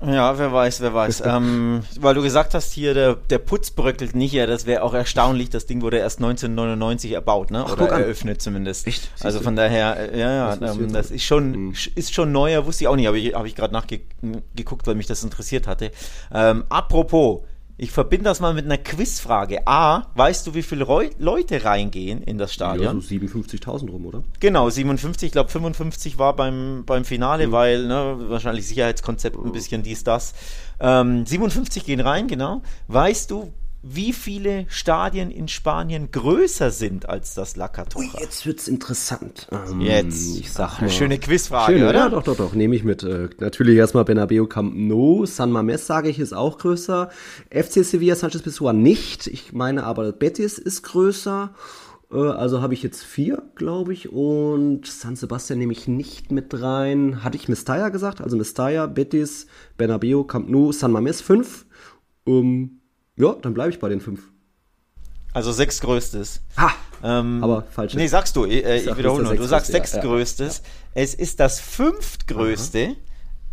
[0.00, 1.22] Ja, wer weiß, wer weiß.
[1.26, 4.94] ähm, weil du gesagt hast, hier der, der Putz bröckelt nicht, ja, das wäre auch
[4.94, 5.50] erstaunlich.
[5.50, 7.64] Das Ding wurde erst 1999 erbaut, ne?
[7.64, 8.86] Oder eröffnet zumindest.
[8.86, 9.10] Echt?
[9.20, 11.74] Also von daher, äh, ja, ja, das, ähm, das ist schon, mhm.
[11.94, 15.06] ist schon neuer, wusste ich auch nicht, aber ich, habe ich gerade nachgeguckt, weil mich
[15.06, 15.90] das interessiert hatte.
[16.32, 17.40] Ähm, apropos,
[17.80, 19.66] ich verbinde das mal mit einer Quizfrage.
[19.66, 22.96] A, weißt du, wie viele Reu Leute reingehen in das Stadion?
[22.96, 24.24] Ja, so 57.000 rum, oder?
[24.40, 25.28] Genau, 57.
[25.28, 27.52] Ich glaube, 55 war beim, beim Finale, mhm.
[27.52, 30.34] weil ne, wahrscheinlich Sicherheitskonzept ein bisschen dies, das.
[30.80, 32.62] Ähm, 57 gehen rein, genau.
[32.88, 38.08] Weißt du, wie viele Stadien in Spanien größer sind als das La Cartuja?
[38.12, 39.46] Ui, jetzt wird's interessant.
[39.52, 40.38] Ähm, jetzt.
[40.38, 40.90] Ich sag mal.
[40.90, 41.98] Schöne Quizfrage, Schöne, oder?
[41.98, 42.54] Ja, doch, doch, doch.
[42.54, 43.04] Nehme ich mit.
[43.04, 45.26] Äh, natürlich erstmal Bernabeu Camp Nou.
[45.26, 47.10] San Mames, sage ich, ist auch größer.
[47.50, 49.26] FC Sevilla Sanchez Pizjuan nicht.
[49.28, 51.54] Ich meine aber Betis ist größer.
[52.10, 54.12] Äh, also habe ich jetzt vier, glaube ich.
[54.12, 57.22] Und San Sebastian nehme ich nicht mit rein.
[57.22, 58.20] Hatte ich Mestalla gesagt?
[58.20, 61.64] Also Mestalla, Betis, Bernabeu, Camp Nou, San Mames fünf.
[62.24, 62.77] Um,
[63.18, 64.22] ja, dann bleibe ich bei den fünf.
[65.32, 66.40] Also sechstgrößtes.
[66.56, 66.72] Ha!
[67.02, 67.94] Ähm, aber falsch.
[67.94, 68.44] Nee, sagst du.
[68.44, 69.36] Äh, ich, ich wiederhole nur.
[69.36, 70.58] Du sagst sechstgrößtes.
[70.58, 71.02] Ja, ja.
[71.02, 72.86] Es ist das fünftgrößte.
[72.86, 72.94] Aha.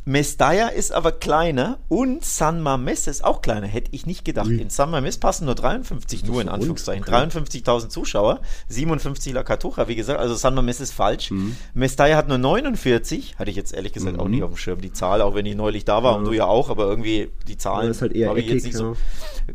[0.08, 3.66] Mestalla ist aber kleiner und San Mames ist auch kleiner.
[3.66, 4.50] Hätte ich nicht gedacht.
[4.50, 7.16] In San Mames passen nur 53, nur in Anführungszeichen, okay.
[7.16, 10.20] 53.000 Zuschauer, 57 La Cartuja, wie gesagt.
[10.20, 11.32] Also San Mames ist falsch.
[11.32, 11.56] Mhm.
[11.74, 13.40] Mestalla hat nur 49.
[13.40, 14.20] Hatte ich jetzt ehrlich gesagt mhm.
[14.22, 16.18] auch nicht auf dem Schirm, die Zahl, auch wenn ich neulich da war ja.
[16.20, 18.96] und du ja auch, aber irgendwie die Zahlen ja, halt habe ich jetzt nicht so.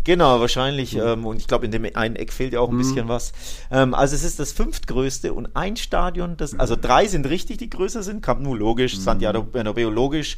[0.02, 0.94] Genau, wahrscheinlich.
[0.94, 1.00] Mhm.
[1.00, 2.78] Ähm, und ich glaube, in dem einen Eck fehlt ja auch ein mhm.
[2.78, 3.32] bisschen was.
[3.70, 6.80] Ähm, also es ist das fünftgrößte und ein Stadion, das, also mhm.
[6.80, 8.20] drei sind richtig, die größer sind.
[8.20, 8.98] Camp Nou logisch.
[8.98, 10.36] Santiago Bernabeu logisch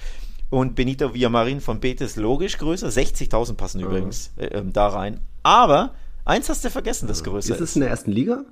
[0.50, 2.88] und Benito Villamarin von Betis logisch größer.
[2.88, 3.86] 60.000 passen mhm.
[3.86, 5.20] übrigens äh, ähm, da rein.
[5.42, 7.60] Aber eins hast du vergessen, das größer ist.
[7.60, 8.44] Ist es in der ersten Liga?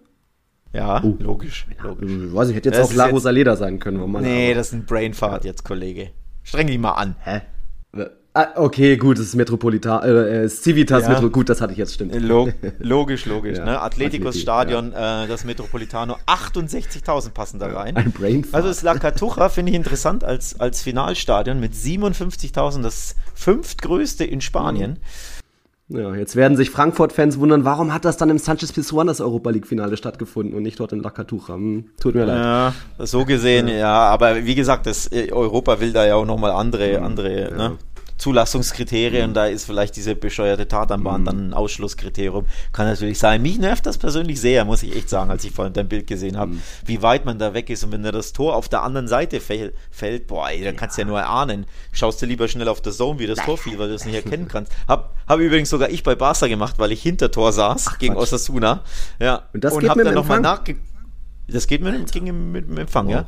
[0.72, 1.16] Ja, uh.
[1.18, 1.66] logisch.
[1.82, 2.10] logisch.
[2.10, 4.00] Ja, weiß ich, hätte jetzt das auch La Rosaleda sein können.
[4.00, 6.10] Wo man nee, das ist ein Brainfart jetzt, Kollege.
[6.42, 7.16] Streng dich mal an.
[7.20, 7.42] Hä?
[8.32, 11.08] Ah, okay, gut, das ist Metropolitan, äh, äh Civitas ja.
[11.08, 12.14] Metro, gut, das hatte ich jetzt, stimmt.
[12.14, 13.64] Log logisch, logisch, ja.
[13.64, 13.80] ne?
[13.80, 15.24] Atleticos Stadion, ja.
[15.24, 17.96] äh, das Metropolitano, 68.000 passen da rein.
[17.96, 18.54] Ein Brainfart.
[18.54, 24.40] Also das La Cartuja finde ich interessant als, als Finalstadion mit 57.000, das fünftgrößte in
[24.40, 24.92] Spanien.
[24.92, 24.96] Mhm.
[25.92, 29.50] Ja, jetzt werden sich Frankfurt-Fans wundern, warum hat das dann im Sanchez Pizjuan das Europa
[29.50, 31.56] League-Finale stattgefunden und nicht dort in La Cartuja?
[31.56, 32.36] Hm, tut mir leid.
[32.38, 33.92] Ja, so gesehen, ja.
[33.92, 37.78] aber wie gesagt, das äh, Europa will da ja auch nochmal andere, andere, ne?
[38.20, 39.34] Zulassungskriterien, mhm.
[39.34, 41.24] da ist vielleicht diese bescheuerte Tatanbahn mhm.
[41.24, 42.44] dann ein Ausschlusskriterium.
[42.72, 43.40] Kann natürlich sein.
[43.40, 46.36] Mich nervt das persönlich sehr, muss ich echt sagen, als ich vorhin dein Bild gesehen
[46.36, 46.62] habe, mhm.
[46.84, 47.82] wie weit man da weg ist.
[47.82, 50.98] Und wenn da das Tor auf der anderen Seite fällt, fällt boah, ey, dann kannst
[50.98, 51.64] du ja nur erahnen.
[51.92, 54.14] Schaust du lieber schnell auf der Zone, wie das Tor fiel, weil du es nicht
[54.14, 54.72] erkennen kannst.
[54.86, 58.14] Hab, hab übrigens sogar ich bei Barca gemacht, weil ich hinter Tor saß, Ach, gegen
[58.14, 58.24] Quatsch.
[58.24, 58.82] Osasuna.
[59.18, 59.44] Ja.
[59.52, 60.89] Und das und hab dann nochmal nachgeguckt
[61.52, 63.10] das geht mit, ging mit, mit Empfang, oh.
[63.10, 63.24] ja.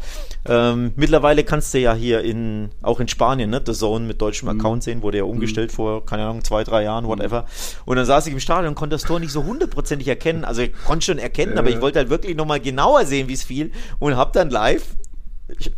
[0.47, 4.49] Ähm, mittlerweile kannst du ja hier in, auch in Spanien, ne, The Zone mit deutschem
[4.49, 4.61] mhm.
[4.61, 5.77] Account sehen, wurde ja umgestellt mhm.
[5.77, 7.47] vor, keine Ahnung, zwei, drei Jahren, whatever.
[7.85, 10.45] Und dann saß ich im Stadion und konnte das Tor nicht so hundertprozentig erkennen.
[10.45, 11.59] Also ich konnte schon erkennen, äh.
[11.59, 14.97] aber ich wollte halt wirklich nochmal genauer sehen, wie es fiel und hab dann live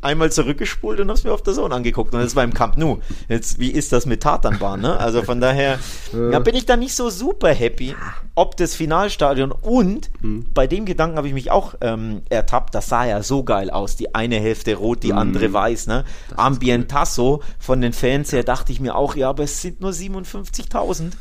[0.01, 2.15] einmal zurückgespult und hab's mir auf der Zone angeguckt.
[2.15, 2.99] Und das war im Camp Nou.
[3.29, 4.99] Jetzt, wie ist das mit Tatanbahn, ne?
[4.99, 5.79] Also von daher,
[6.13, 7.95] ja, bin ich da nicht so super happy,
[8.35, 10.47] ob das Finalstadion und hm.
[10.55, 13.97] bei dem Gedanken habe ich mich auch ähm, ertappt, das sah ja so geil aus.
[13.97, 15.19] Die eine Hälfte rot, die hm.
[15.19, 16.05] andere weiß, ne?
[16.37, 21.13] Ambientasso von den Fans her dachte ich mir auch, ja, aber es sind nur 57.000.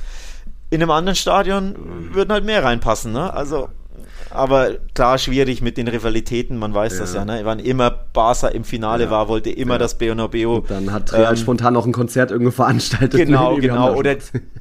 [0.69, 1.75] In einem anderen Stadion
[2.13, 3.31] würden halt mehr reinpassen, ne?
[3.33, 3.69] Also
[4.29, 6.99] aber klar schwierig mit den Rivalitäten, man weiß ja.
[6.99, 7.41] das ja, ne?
[7.43, 9.11] Wann immer Barca im Finale ja.
[9.11, 9.79] war, wollte immer ja.
[9.79, 10.55] das Bernabeu.
[10.55, 13.19] Und dann hat Real ähm, spontan noch ein Konzert irgendwo veranstaltet.
[13.19, 13.93] Genau, genau.
[13.95, 14.15] Oder,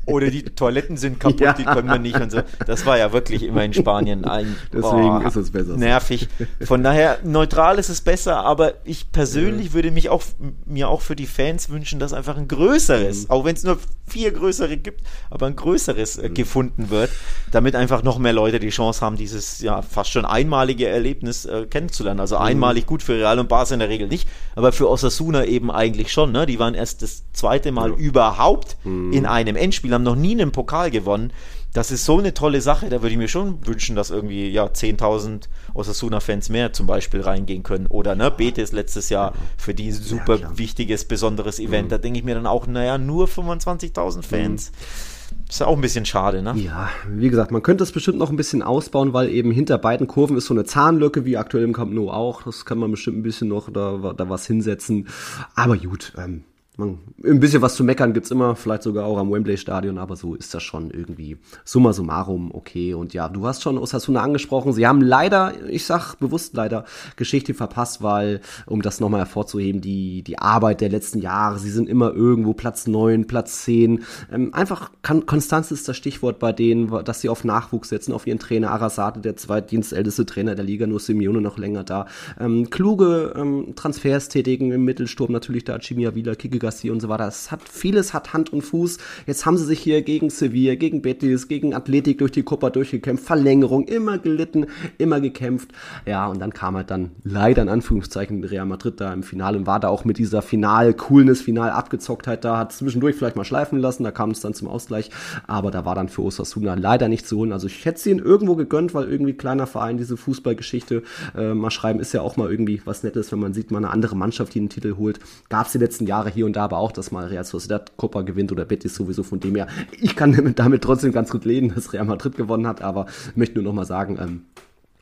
[0.07, 2.41] oder die Toiletten sind kaputt, die können wir nicht und so.
[2.67, 4.57] Das war ja wirklich immer in Spanien ein.
[4.73, 5.77] Deswegen boah, ist es besser.
[5.77, 6.29] Nervig.
[6.63, 10.23] Von daher, neutral ist es besser, aber ich persönlich würde mich auch,
[10.67, 13.31] mir auch für die Fans wünschen, dass einfach ein größeres, mhm.
[13.31, 16.35] auch wenn es nur vier größere gibt, aber ein größeres äh, mhm.
[16.35, 17.11] gefunden wird,
[17.51, 21.67] damit einfach noch mehr Leute die Chance haben, dieses ja fast schon einmalige Erlebnis äh,
[21.67, 22.21] kennenzulernen.
[22.21, 22.43] Also mhm.
[22.43, 26.13] einmalig gut für Real und Barca in der Regel nicht, aber für Osasuna eben eigentlich
[26.13, 26.33] schon.
[26.33, 26.45] Ne?
[26.47, 27.97] Die waren erst das zweite Mal ja.
[27.97, 29.13] überhaupt mhm.
[29.13, 31.33] in einem Endspiel, haben noch nie einen Pokal gewonnen.
[31.73, 34.67] Das ist so eine tolle Sache, da würde ich mir schon wünschen, dass irgendwie ja
[34.67, 37.87] 10.000 Osasuna-Fans mehr zum Beispiel reingehen können.
[37.87, 41.87] Oder ne, Betis letztes Jahr für die super ja, wichtiges, besonderes Event.
[41.87, 41.91] Mhm.
[41.91, 44.71] Da denke ich mir dann auch, naja, nur 25.000 Fans.
[44.71, 45.12] Mhm.
[45.53, 46.55] Ist ja auch ein bisschen schade, ne?
[46.57, 50.07] Ja, wie gesagt, man könnte es bestimmt noch ein bisschen ausbauen, weil eben hinter beiden
[50.07, 52.43] Kurven ist so eine Zahnlücke, wie aktuell im Camp Nou auch.
[52.43, 55.09] Das kann man bestimmt ein bisschen noch da, da was hinsetzen.
[55.55, 56.45] Aber gut, ähm,
[56.79, 60.35] man, ein bisschen was zu meckern gibt's immer, vielleicht sogar auch am Wembley-Stadion, aber so
[60.35, 62.95] ist das schon irgendwie summa summarum okay.
[62.95, 64.73] Und ja, du hast schon Osasuna angesprochen.
[64.73, 70.23] Sie haben leider, ich sag bewusst leider, Geschichte verpasst, weil, um das nochmal hervorzuheben, die,
[70.23, 74.05] die Arbeit der letzten Jahre, sie sind immer irgendwo Platz neun, Platz zehn.
[74.33, 78.39] Ähm, einfach, Konstanz ist das Stichwort bei denen, dass sie auf Nachwuchs setzen, auf ihren
[78.39, 82.07] Trainer Arasate, der zweitdienstälteste Trainer der Liga, nur Simeone noch länger da.
[82.41, 87.09] Ähm, kluge ähm, Transfers tätigen im Mittelsturm, natürlich da Chimia Wieler, Kike Garcia und so
[87.09, 87.27] weiter.
[87.29, 88.99] Es hat vieles hat Hand und Fuß.
[89.27, 93.27] Jetzt haben sie sich hier gegen Sevilla, gegen Betis, gegen Athletik durch die Copa durchgekämpft,
[93.27, 94.67] Verlängerung, immer gelitten,
[94.99, 95.71] immer gekämpft.
[96.07, 99.67] Ja, und dann kam halt dann leider in Anführungszeichen Real Madrid da im Finale und
[99.67, 104.11] war da auch mit dieser Final-Coolness, Final-Abgezocktheit da, hat zwischendurch vielleicht mal schleifen lassen, da
[104.11, 105.11] kam es dann zum Ausgleich,
[105.47, 107.53] aber da war dann für Osasuna leider nicht zu holen.
[107.53, 111.03] Also ich hätte sie ihnen irgendwo gegönnt, weil irgendwie kleiner Verein diese Fußballgeschichte
[111.37, 113.91] äh, mal schreiben, ist ja auch mal irgendwie was Nettes, wenn man sieht, mal eine
[113.91, 115.19] andere Mannschaft, die einen Titel holt.
[115.49, 117.97] Gab es die letzten Jahre hier und und da aber auch, dass mal Real Sociedad
[117.97, 119.69] Copa gewinnt oder Betis sowieso von dem her.
[120.03, 123.65] Ich kann damit, trotzdem ganz gut leben, dass Real Madrid gewonnen hat, aber möchte nur
[123.65, 124.43] noch mal sagen, ähm,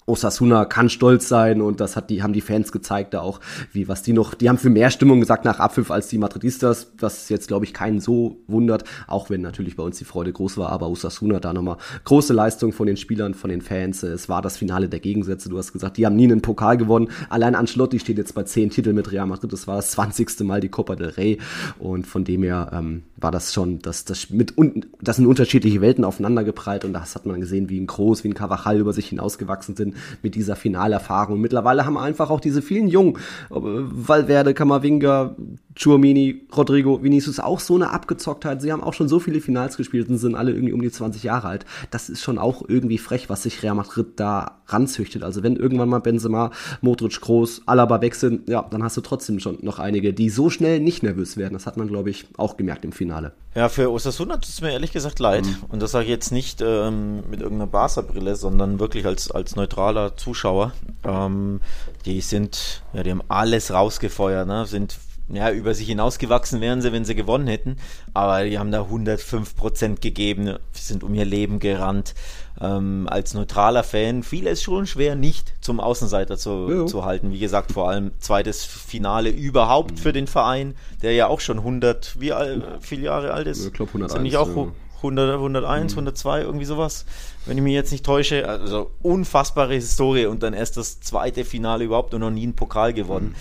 [0.06, 3.40] Osasuna kann stolz sein und das hat die, haben die Fans gezeigt da auch,
[3.72, 6.92] wie was die noch, die haben für mehr Stimmung gesagt nach Abpfiff als die Madridistas,
[6.98, 10.56] was jetzt glaube ich keinen so wundert, auch wenn natürlich bei uns die Freude groß
[10.56, 14.42] war, aber Osasuna da nochmal große Leistung von den Spielern, von den Fans, es war
[14.42, 17.98] das Finale der Gegensätze, du hast gesagt, die haben nie einen Pokal gewonnen, allein Ancelotti
[17.98, 20.40] steht jetzt bei zehn Titeln mit Real Madrid, das war das 20.
[20.40, 21.38] Mal die Copa del Rey
[21.78, 24.54] und von dem her ähm, war das schon, das, das mit
[25.00, 28.28] das sind unterschiedliche Welten aufeinander geprallt und das hat man gesehen, wie ein Groß, wie
[28.28, 29.89] ein Cavachal über sich hinausgewachsen sind
[30.22, 31.36] mit dieser Finalerfahrung.
[31.36, 33.18] Und mittlerweile haben wir einfach auch diese vielen Jungen,
[33.50, 35.36] Valverde, Kamavinga,
[35.74, 38.60] Chuamini, Rodrigo, Vinicius auch so eine Abgezocktheit.
[38.60, 41.22] Sie haben auch schon so viele Finals gespielt und sind alle irgendwie um die 20
[41.22, 41.64] Jahre alt.
[41.90, 45.22] Das ist schon auch irgendwie frech, was sich Real Madrid da ranzüchtet.
[45.22, 46.50] Also wenn irgendwann mal Benzema,
[46.80, 50.80] Modric, Groß, Alaba wechseln, ja, dann hast du trotzdem schon noch einige, die so schnell
[50.80, 51.54] nicht nervös werden.
[51.54, 53.32] Das hat man, glaube ich, auch gemerkt im Finale.
[53.54, 55.44] Ja, für Osasuna tut es mir ehrlich gesagt leid.
[55.44, 55.56] Mhm.
[55.68, 60.16] Und das sage ich jetzt nicht ähm, mit irgendeiner Barca-Brille, sondern wirklich als, als neutraler
[60.16, 60.72] Zuschauer.
[61.04, 61.60] Ähm,
[62.04, 64.66] die sind, ja, die haben alles rausgefeuert, ne?
[64.66, 64.98] sind
[65.32, 67.76] ja, über sich hinausgewachsen wären sie, wenn sie gewonnen hätten.
[68.14, 72.16] Aber die haben da 105 Prozent gegeben, sind um ihr Leben gerannt.
[72.60, 77.30] Ähm, als neutraler Fan fiel es schon schwer, nicht zum Außenseiter zu, zu halten.
[77.30, 79.96] Wie gesagt, vor allem zweites Finale überhaupt mhm.
[79.98, 83.64] für den Verein, der ja auch schon 100, wie alt, viele Jahre alt ist.
[83.64, 84.28] Ich glaube 101.
[84.28, 84.72] Ist auch ja.
[85.02, 85.98] 100, 101, mhm.
[85.98, 87.04] 102, irgendwie sowas,
[87.46, 88.48] wenn ich mich jetzt nicht täusche.
[88.48, 92.92] Also unfassbare Historie und dann erst das zweite Finale überhaupt und noch nie einen Pokal
[92.92, 93.28] gewonnen.
[93.28, 93.34] Mhm.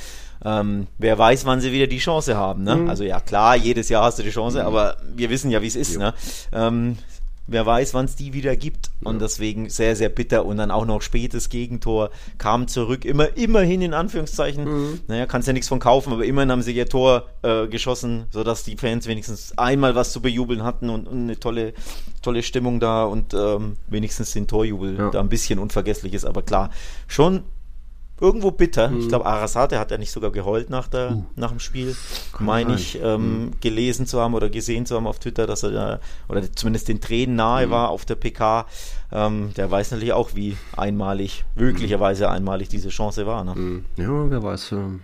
[0.45, 2.63] Ähm, wer weiß, wann sie wieder die Chance haben.
[2.63, 2.75] Ne?
[2.75, 2.89] Mhm.
[2.89, 4.67] Also ja, klar, jedes Jahr hast du die Chance, mhm.
[4.67, 5.97] aber wir wissen ja, wie es ist.
[5.97, 6.13] Ne?
[6.53, 6.97] Ähm,
[7.49, 8.91] wer weiß, wann es die wieder gibt.
[9.01, 9.09] Ja.
[9.09, 10.45] Und deswegen sehr, sehr bitter.
[10.45, 14.65] Und dann auch noch spätes Gegentor, kam zurück, immer, immerhin in Anführungszeichen.
[14.65, 14.99] Mhm.
[15.07, 18.63] Naja, kannst ja nichts von kaufen, aber immerhin haben sie ihr Tor äh, geschossen, sodass
[18.63, 21.73] die Fans wenigstens einmal was zu bejubeln hatten und, und eine tolle,
[22.21, 25.09] tolle Stimmung da und ähm, wenigstens den Torjubel ja.
[25.09, 26.25] da ein bisschen unvergesslich ist.
[26.25, 26.69] Aber klar,
[27.07, 27.43] schon
[28.21, 28.89] irgendwo bitter.
[28.89, 28.99] Mhm.
[28.99, 31.23] Ich glaube, Arasate hat ja nicht sogar geheult nach, der, uh.
[31.35, 31.95] nach dem Spiel,
[32.39, 33.51] meine ich, ähm, mhm.
[33.61, 37.35] gelesen zu haben oder gesehen zu haben auf Twitter, dass er oder zumindest den Tränen
[37.35, 37.71] nahe mhm.
[37.71, 38.65] war auf der PK.
[39.11, 43.43] Ähm, der weiß natürlich auch, wie einmalig, möglicherweise einmalig diese Chance war.
[43.43, 43.55] Ne?
[43.55, 43.85] Mhm.
[43.97, 44.73] Ja, wer weiß.
[44.73, 45.01] Ähm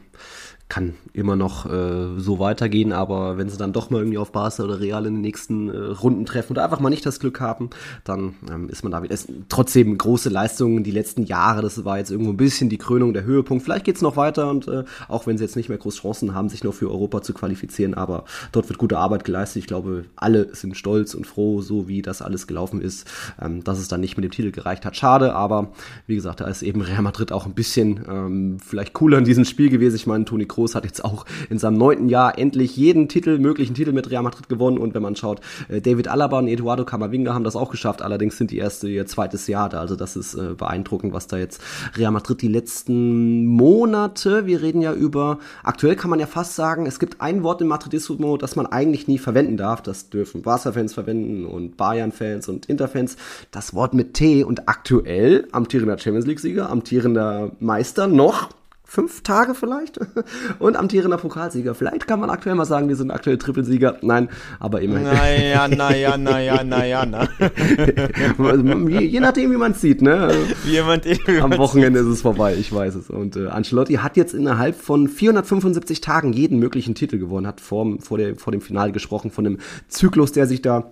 [0.68, 4.64] kann immer noch äh, so weitergehen, aber wenn sie dann doch mal irgendwie auf Barca
[4.64, 7.70] oder Real in den nächsten äh, Runden treffen oder einfach mal nicht das Glück haben,
[8.04, 9.14] dann ähm, ist man da wieder.
[9.14, 13.14] Es, trotzdem große Leistungen die letzten Jahre, das war jetzt irgendwo ein bisschen die Krönung,
[13.14, 13.64] der Höhepunkt.
[13.64, 16.50] Vielleicht geht's noch weiter und äh, auch wenn sie jetzt nicht mehr große Chancen haben,
[16.50, 19.62] sich noch für Europa zu qualifizieren, aber dort wird gute Arbeit geleistet.
[19.62, 23.08] Ich glaube, alle sind stolz und froh, so wie das alles gelaufen ist,
[23.40, 24.96] ähm, dass es dann nicht mit dem Titel gereicht hat.
[24.96, 25.72] Schade, aber
[26.08, 29.46] wie gesagt, da ist eben Real Madrid auch ein bisschen ähm, vielleicht cooler in diesem
[29.46, 29.96] Spiel gewesen.
[29.96, 33.76] Ich meine, Toni Kroos hat jetzt auch in seinem neunten Jahr endlich jeden Titel, möglichen
[33.76, 34.80] Titel mit Real Madrid gewonnen.
[34.80, 38.02] Und wenn man schaut, äh, David Alaba und Eduardo Camavinga haben das auch geschafft.
[38.02, 39.82] Allerdings sind die erste ihr zweites Jahr da.
[39.82, 41.62] Also das ist äh, beeindruckend, was da jetzt
[41.96, 46.86] Real Madrid die letzten Monate, wir reden ja über, aktuell kann man ja fast sagen,
[46.86, 49.82] es gibt ein Wort im Madridismo, das man eigentlich nie verwenden darf.
[49.82, 53.18] Das dürfen Barca-Fans verwenden und Bayern-Fans und Inter-Fans.
[53.52, 58.50] Das Wort mit T und aktuell amtierender Champions League-Sieger, amtierender Meister noch
[58.86, 60.00] fünf Tage vielleicht
[60.60, 61.76] und amtierender Pokalsieger.
[61.76, 63.98] Vielleicht kann man aktuell mal sagen, wir sind aktuell Trippelsieger.
[64.02, 65.08] Nein, aber immerhin.
[65.08, 67.28] Naja, naja, naja, naja, na.
[68.90, 70.32] je, je nachdem, wie man es sieht, ne?
[70.66, 71.06] Jemand,
[71.42, 73.10] Am Wochenende ist es vorbei, ich weiß es.
[73.10, 78.00] Und äh, Ancelotti hat jetzt innerhalb von 475 Tagen jeden möglichen Titel gewonnen, hat vor,
[78.00, 80.92] vor, der, vor dem Finale gesprochen, von dem Zyklus, der sich da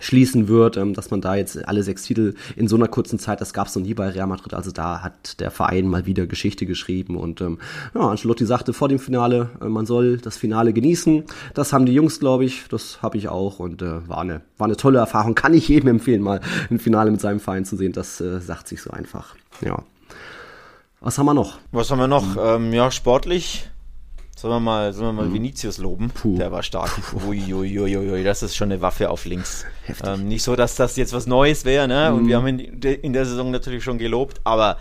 [0.00, 3.40] schließen wird, ähm, dass man da jetzt alle sechs Titel in so einer kurzen Zeit,
[3.40, 6.26] das gab es noch nie bei Real Madrid, also da hat der Verein mal wieder
[6.26, 7.58] Geschichte geschrieben und ähm,
[7.94, 11.94] ja, Ancelotti sagte vor dem Finale, äh, man soll das Finale genießen, das haben die
[11.94, 15.34] Jungs, glaube ich, das habe ich auch und äh, war eine war eine tolle Erfahrung,
[15.34, 18.68] kann ich jedem empfehlen, mal ein Finale mit seinem Verein zu sehen, das äh, sagt
[18.68, 19.82] sich so einfach, ja.
[21.00, 21.58] Was haben wir noch?
[21.70, 22.36] Was haben wir noch?
[22.38, 23.68] Ähm, ja, sportlich
[24.36, 25.34] Sollen wir mal, sollen wir mal mhm.
[25.34, 26.10] Vinicius loben?
[26.10, 26.36] Puh.
[26.36, 26.90] Der war stark.
[27.14, 29.64] Uiuiuiui, ui, ui, das ist schon eine Waffe auf links.
[30.04, 32.10] Ähm, nicht so, dass das jetzt was Neues wäre, ne?
[32.10, 32.16] Mhm.
[32.16, 34.78] Und wir haben ihn in der Saison natürlich schon gelobt, aber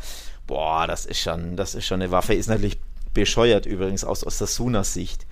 [0.47, 2.33] boah, das ist schon, das ist schon eine Waffe.
[2.33, 2.79] Ist natürlich
[3.13, 5.25] bescheuert übrigens aus Osasunas Sicht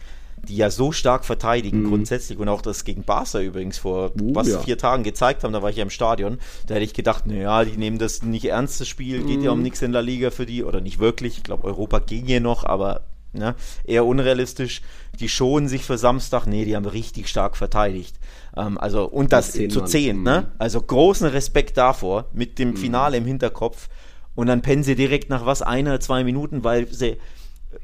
[0.48, 1.90] die ja so stark verteidigen mhm.
[1.90, 4.60] grundsätzlich und auch das gegen Barca übrigens vor uh, was ja.
[4.60, 7.64] vier Tagen gezeigt haben, da war ich ja im Stadion, da hätte ich gedacht, naja,
[7.64, 9.64] die nehmen das nicht ernst, das Spiel, geht ja um mhm.
[9.64, 12.64] nichts in der Liga für die oder nicht wirklich, ich glaube Europa ging hier noch,
[12.64, 13.02] aber
[13.34, 13.56] Ne?
[13.84, 14.82] Eher unrealistisch.
[15.20, 16.46] Die schonen sich für Samstag.
[16.46, 18.20] Nee, die haben richtig stark verteidigt.
[18.56, 20.24] Ähm, also, und das zu zehn.
[20.24, 20.42] Ne?
[20.42, 20.56] Mhm.
[20.58, 22.78] Also großen Respekt davor, mit dem mhm.
[22.78, 23.90] Finale im Hinterkopf.
[24.36, 27.18] Und dann pennen sie direkt nach was, einer, zwei Minuten, weil sie,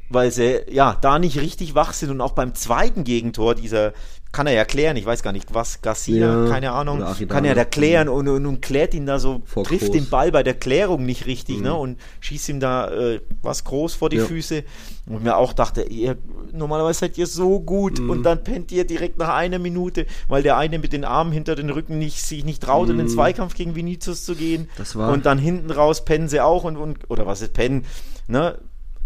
[0.10, 3.93] weil sie ja da nicht richtig wach sind und auch beim zweiten Gegentor dieser
[4.31, 7.55] kann er ja klären, ich weiß gar nicht, was, Garcia, ja, keine Ahnung, kann er
[7.55, 9.91] da klären und, und, und, klärt ihn da so, vor trifft groß.
[9.91, 11.65] den Ball bei der Klärung nicht richtig, ne, mhm.
[11.67, 14.25] ne, und schießt ihm da äh, was groß vor die ja.
[14.25, 14.63] Füße
[15.07, 16.17] und mir auch dachte, ihr,
[16.51, 18.09] normalerweise seid ihr so gut mhm.
[18.09, 21.55] und dann pennt ihr direkt nach einer Minute, weil der eine mit den Armen hinter
[21.55, 22.91] den Rücken nicht, sich nicht traut, mhm.
[22.91, 23.11] in den mhm.
[23.11, 27.25] Zweikampf gegen Vinicius zu gehen und dann hinten raus pennen sie auch und, und oder
[27.25, 27.85] was ist pennen,
[28.27, 28.59] ne,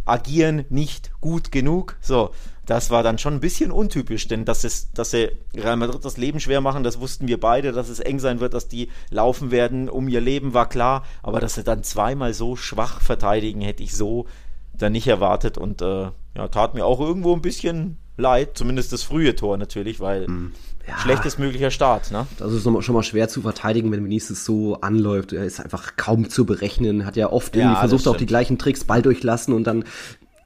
[0.05, 2.31] agieren nicht gut genug, so,
[2.65, 6.17] das war dann schon ein bisschen untypisch, denn dass, es, dass sie Real Madrid das
[6.17, 9.51] Leben schwer machen, das wussten wir beide, dass es eng sein wird, dass die laufen
[9.51, 13.83] werden um ihr Leben, war klar, aber dass sie dann zweimal so schwach verteidigen, hätte
[13.83, 14.25] ich so
[14.73, 15.57] dann nicht erwartet.
[15.57, 19.99] Und äh, ja, tat mir auch irgendwo ein bisschen leid, zumindest das frühe Tor natürlich,
[19.99, 20.53] weil mhm.
[20.87, 22.11] Ja, schlechtes möglicher Start.
[22.11, 22.27] Ne?
[22.37, 25.33] Das ist schon mal schwer zu verteidigen, wenn Vinicius so anläuft.
[25.33, 28.57] Er ist einfach kaum zu berechnen, hat ja oft irgendwie ja, versucht, auch die gleichen
[28.57, 29.83] Tricks, Ball durchlassen und dann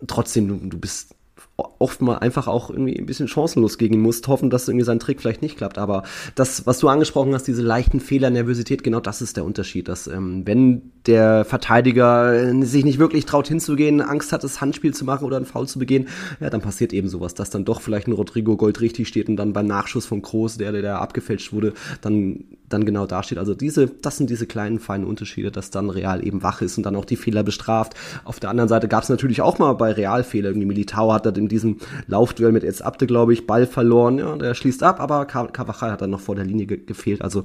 [0.07, 1.15] trotzdem, du, du bist
[1.57, 4.99] oft mal einfach auch irgendwie ein bisschen chancenlos gegen ihn musst, hoffen, dass irgendwie sein
[4.99, 5.77] Trick vielleicht nicht klappt.
[5.77, 6.03] Aber
[6.35, 9.87] das, was du angesprochen hast, diese leichten Fehler, Nervosität, genau das ist der Unterschied.
[9.87, 14.93] Dass ähm, wenn der Verteidiger äh, sich nicht wirklich traut hinzugehen, Angst hat, das Handspiel
[14.93, 16.07] zu machen oder einen Foul zu begehen,
[16.41, 19.37] ja, dann passiert eben sowas, dass dann doch vielleicht ein Rodrigo Gold richtig steht und
[19.37, 23.37] dann beim Nachschuss von Kroos, der, der abgefälscht wurde, dann dann genau dasteht.
[23.37, 26.85] Also diese, das sind diese kleinen feinen Unterschiede, dass dann Real eben wach ist und
[26.85, 27.93] dann auch die Fehler bestraft.
[28.23, 30.49] Auf der anderen Seite gab es natürlich auch mal bei Real Fehler.
[30.49, 31.77] Irgendwie Militao hat dann in diesem
[32.07, 34.17] Laufduell mit Ez Abde, glaube ich, Ball verloren.
[34.17, 37.21] Ja, der schließt ab, aber Cavachal hat dann noch vor der Linie ge gefehlt.
[37.21, 37.43] Also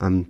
[0.00, 0.26] ähm,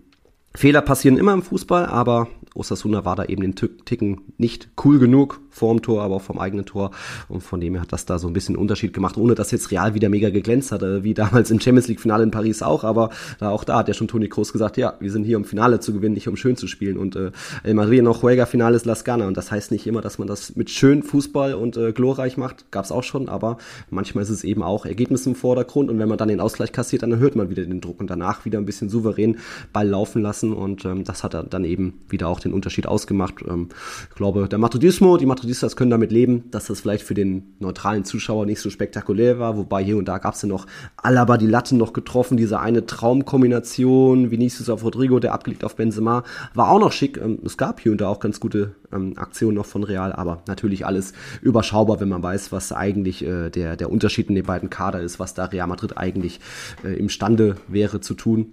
[0.54, 5.40] Fehler passieren immer im Fußball, aber Osasuna war da eben den Ticken nicht cool genug
[5.52, 6.90] vorm Tor, aber auch vom eigenen Tor.
[7.28, 9.70] Und von dem her hat das da so ein bisschen Unterschied gemacht, ohne dass jetzt
[9.70, 12.84] Real wieder mega geglänzt hatte, wie damals im Champions League Finale in Paris auch.
[12.84, 15.44] Aber da auch da hat ja schon Toni Kroos gesagt, ja, wir sind hier um
[15.44, 16.96] Finale zu gewinnen, nicht um schön zu spielen.
[16.96, 19.26] Und äh, El Madrid noch Juega Finale ist Las Gana.
[19.26, 22.70] Und das heißt nicht immer, dass man das mit schön Fußball und äh, glorreich macht.
[22.70, 23.58] Gab's auch schon, aber
[23.90, 25.90] manchmal ist es eben auch Ergebnis im Vordergrund.
[25.90, 28.44] Und wenn man dann den Ausgleich kassiert, dann hört man wieder den Druck und danach
[28.44, 29.38] wieder ein bisschen souverän
[29.72, 33.34] Ball laufen lassen setzen und ähm, das hat dann eben wieder auch den Unterschied ausgemacht.
[33.46, 33.68] Ähm,
[34.10, 38.04] ich glaube, der Madridismo, die Madridistas können damit leben, dass das vielleicht für den neutralen
[38.04, 41.46] Zuschauer nicht so spektakulär war, wobei hier und da gab es ja noch Alaba die
[41.46, 46.24] Latten noch getroffen, diese eine Traumkombination, Vinicius auf Rodrigo, der abgelegt auf Benzema,
[46.54, 47.18] war auch noch schick.
[47.18, 50.42] Ähm, es gab hier und da auch ganz gute ähm, Aktionen noch von Real, aber
[50.46, 54.70] natürlich alles überschaubar, wenn man weiß, was eigentlich äh, der, der Unterschied in den beiden
[54.70, 56.40] Kader ist, was da Real Madrid eigentlich
[56.84, 58.52] äh, imstande wäre zu tun.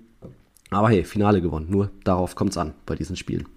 [0.71, 1.67] Aber hey, Finale gewonnen.
[1.69, 3.47] Nur darauf kommt es an bei diesen Spielen.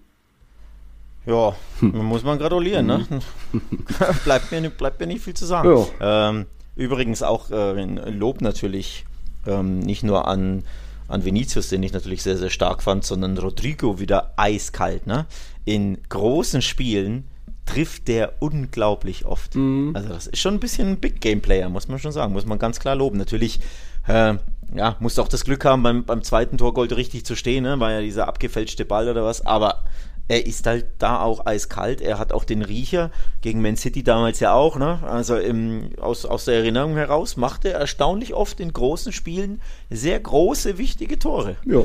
[1.25, 2.05] Ja, hm.
[2.05, 3.07] muss man gratulieren, ne?
[3.07, 3.61] Hm.
[4.25, 5.85] bleibt, mir, bleibt mir nicht viel zu sagen.
[6.01, 6.45] Ähm,
[6.75, 9.05] übrigens auch äh, Lob natürlich
[9.47, 10.63] ähm, nicht nur an,
[11.07, 15.25] an Vinicius, den ich natürlich sehr, sehr stark fand, sondern Rodrigo wieder eiskalt, ne?
[15.65, 17.25] In großen Spielen
[17.65, 19.55] trifft der unglaublich oft.
[19.55, 19.91] Mhm.
[19.93, 22.45] Also das ist schon ein bisschen ein Big Game Player, muss man schon sagen, muss
[22.45, 23.17] man ganz klar loben.
[23.17, 23.61] Natürlich
[24.07, 24.35] äh,
[24.75, 27.79] ja, musste auch das Glück haben, beim, beim zweiten Tor Gold richtig zu stehen, ne?
[27.79, 29.83] war ja dieser abgefälschte Ball oder was, aber
[30.27, 32.01] er ist halt da auch eiskalt.
[32.01, 33.11] Er hat auch den Riecher
[33.41, 34.99] gegen Man City damals ja auch, ne?
[35.03, 40.19] Also im, aus, aus der Erinnerung heraus macht er erstaunlich oft in großen Spielen sehr
[40.19, 41.57] große, wichtige Tore.
[41.65, 41.81] Ja.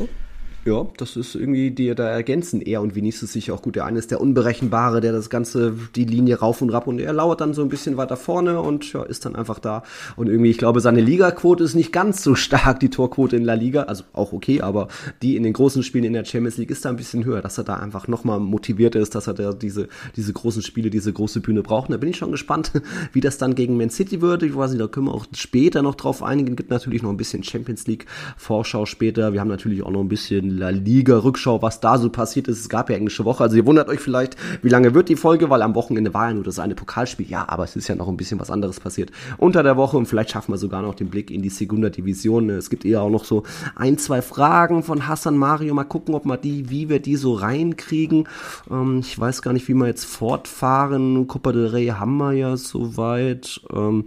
[0.69, 3.77] Ja, das ist irgendwie, die da ergänzen er und Vinicius sich auch gut.
[3.77, 7.15] Der eine ist der Unberechenbare, der das Ganze, die Linie rauf und rab und er
[7.15, 9.83] lauert dann so ein bisschen weiter vorne und ja, ist dann einfach da.
[10.17, 13.55] Und irgendwie, ich glaube, seine Ligaquote ist nicht ganz so stark, die Torquote in La
[13.55, 14.89] Liga, also auch okay, aber
[15.23, 17.57] die in den großen Spielen in der Champions League ist da ein bisschen höher, dass
[17.57, 21.41] er da einfach nochmal motiviert ist, dass er da diese, diese großen Spiele, diese große
[21.41, 21.89] Bühne braucht.
[21.89, 22.73] Und da bin ich schon gespannt,
[23.15, 24.45] wie das dann gegen Man City würde.
[24.45, 26.57] Ich weiß nicht, da können wir auch später noch drauf einigen.
[26.57, 28.05] Gibt natürlich noch ein bisschen Champions League
[28.37, 29.33] Vorschau später.
[29.33, 32.61] Wir haben natürlich auch noch ein bisschen La Liga-Rückschau, was da so passiert ist.
[32.61, 33.45] Es gab ja englische Woche.
[33.45, 36.35] Also ihr wundert euch vielleicht, wie lange wird die Folge, weil am Wochenende war ja
[36.35, 37.29] nur das eine Pokalspiel.
[37.29, 40.07] Ja, aber es ist ja noch ein bisschen was anderes passiert unter der Woche und
[40.07, 42.51] vielleicht schaffen wir sogar noch den Blick in die Segunda Division.
[42.51, 43.45] Es gibt eher auch noch so
[43.77, 45.75] ein, zwei Fragen von Hassan Mario.
[45.75, 48.29] Mal gucken, ob wir die, wie wir die so reinkriegen.
[48.71, 51.27] Ähm, ich weiß gar nicht, wie wir jetzt fortfahren.
[51.29, 53.61] Copa del Rey haben wir ja soweit.
[53.73, 54.07] Ähm,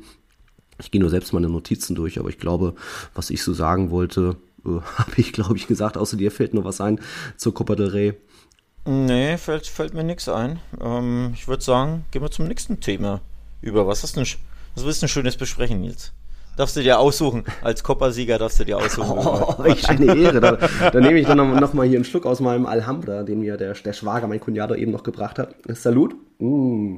[0.79, 2.73] ich gehe nur selbst meine Notizen durch, aber ich glaube,
[3.13, 4.35] was ich so sagen wollte,
[4.97, 5.97] habe ich, glaube ich, gesagt.
[5.97, 6.99] Außer dir fällt noch was ein
[7.37, 8.13] zur Copa del Rey.
[8.85, 10.59] Nee, fällt, fällt mir nichts ein.
[10.79, 13.21] Ähm, ich würde sagen, gehen wir zum nächsten Thema
[13.61, 13.85] über.
[13.87, 14.29] Was hast du denn,
[14.75, 16.13] was willst du denn Schönes besprechen, Nils?
[16.57, 17.45] Darfst du dir aussuchen.
[17.61, 19.17] Als Copa-Sieger darfst du dir aussuchen.
[19.21, 20.39] Oh, ich eine Ehre.
[20.39, 20.57] Da,
[20.91, 23.57] da nehme ich dann noch, noch, mal hier einen Schluck aus meinem Alhambra, den mir
[23.57, 25.55] der, der Schwager, mein Cunado, eben noch gebracht hat.
[25.69, 26.15] Salut.
[26.39, 26.97] Mm.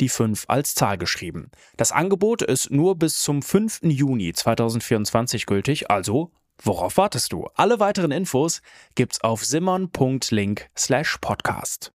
[0.00, 1.50] die 5 als Zahl geschrieben.
[1.76, 3.80] Das Angebot ist nur bis zum 5.
[3.82, 6.30] Juni 2024 gültig, also
[6.62, 7.48] Worauf wartest du?
[7.54, 8.62] Alle weiteren Infos
[8.94, 11.92] gibt's auf simon.link slash podcast.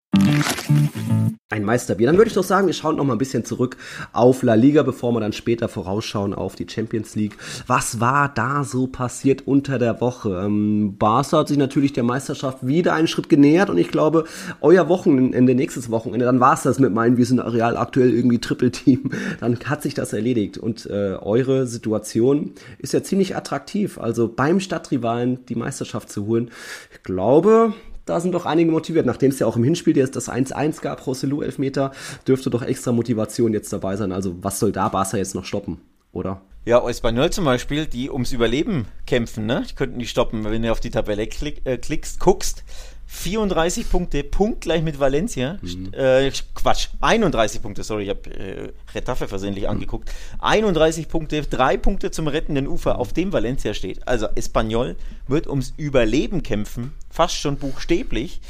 [1.48, 2.08] Ein Meisterbier.
[2.08, 3.76] Dann würde ich doch sagen, wir schauen noch mal ein bisschen zurück
[4.12, 7.36] auf La Liga, bevor wir dann später vorausschauen auf die Champions League.
[7.68, 10.42] Was war da so passiert unter der Woche?
[10.44, 14.24] Ähm, Barca hat sich natürlich der Meisterschaft wieder einen Schritt genähert und ich glaube,
[14.60, 18.40] euer Wochenende, nächstes Wochenende, dann war es das mit meinen, wir sind Real aktuell irgendwie
[18.40, 19.12] Triple-Team.
[19.38, 23.98] Dann hat sich das erledigt und äh, eure Situation ist ja ziemlich attraktiv.
[23.98, 26.50] Also beim Stadtrivalen die Meisterschaft zu holen.
[26.92, 27.72] Ich glaube,
[28.06, 29.04] da sind doch einige motiviert.
[29.04, 31.92] Nachdem es ja auch im Hinspiel jetzt das 1-1 gab, Rosselu Elfmeter,
[32.26, 34.12] dürfte doch extra Motivation jetzt dabei sein.
[34.12, 35.80] Also was soll da Barca jetzt noch stoppen,
[36.12, 36.40] oder?
[36.64, 39.64] Ja, Espanyol zum Beispiel, die ums Überleben kämpfen, ne?
[39.70, 42.64] Die könnten die stoppen, wenn du auf die Tabelle klick, äh, klickst, guckst.
[43.06, 45.58] 34 Punkte, punktgleich mit Valencia.
[45.62, 45.92] Mhm.
[45.92, 49.70] Äh, Quatsch, 31 Punkte, sorry, ich habe äh, Retafe versehentlich mhm.
[49.70, 50.10] angeguckt.
[50.40, 54.06] 31 Punkte, drei Punkte zum rettenden Ufer, auf dem Valencia steht.
[54.08, 54.96] Also Espanyol
[55.28, 58.40] wird ums Überleben kämpfen, fast schon buchstäblich.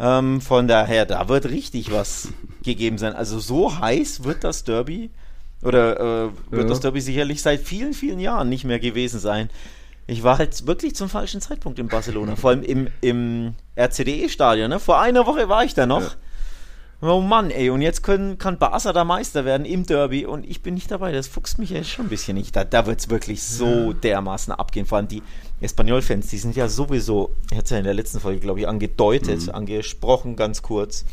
[0.00, 2.28] Ähm, von daher, da wird richtig was
[2.64, 3.12] gegeben sein.
[3.12, 5.10] Also so heiß wird das Derby
[5.62, 6.68] oder äh, wird ja.
[6.68, 9.50] das Derby sicherlich seit vielen, vielen Jahren nicht mehr gewesen sein.
[10.12, 14.68] Ich war halt wirklich zum falschen Zeitpunkt in Barcelona, vor allem im, im RCDE-Stadion.
[14.68, 14.78] Ne?
[14.78, 16.02] Vor einer Woche war ich da noch.
[16.02, 16.10] Ja.
[17.04, 20.62] Oh Mann, ey, und jetzt können, kann Barca da Meister werden im Derby und ich
[20.62, 21.10] bin nicht dabei.
[21.10, 22.54] Das fuchst mich ja schon ein bisschen nicht.
[22.54, 24.86] Da, da wird es wirklich so dermaßen abgehen.
[24.86, 25.22] Vor allem die
[25.60, 28.68] Espanyol-Fans, die sind ja sowieso, ich hatte es ja in der letzten Folge, glaube ich,
[28.68, 29.54] angedeutet, mhm.
[29.54, 31.04] angesprochen, ganz kurz.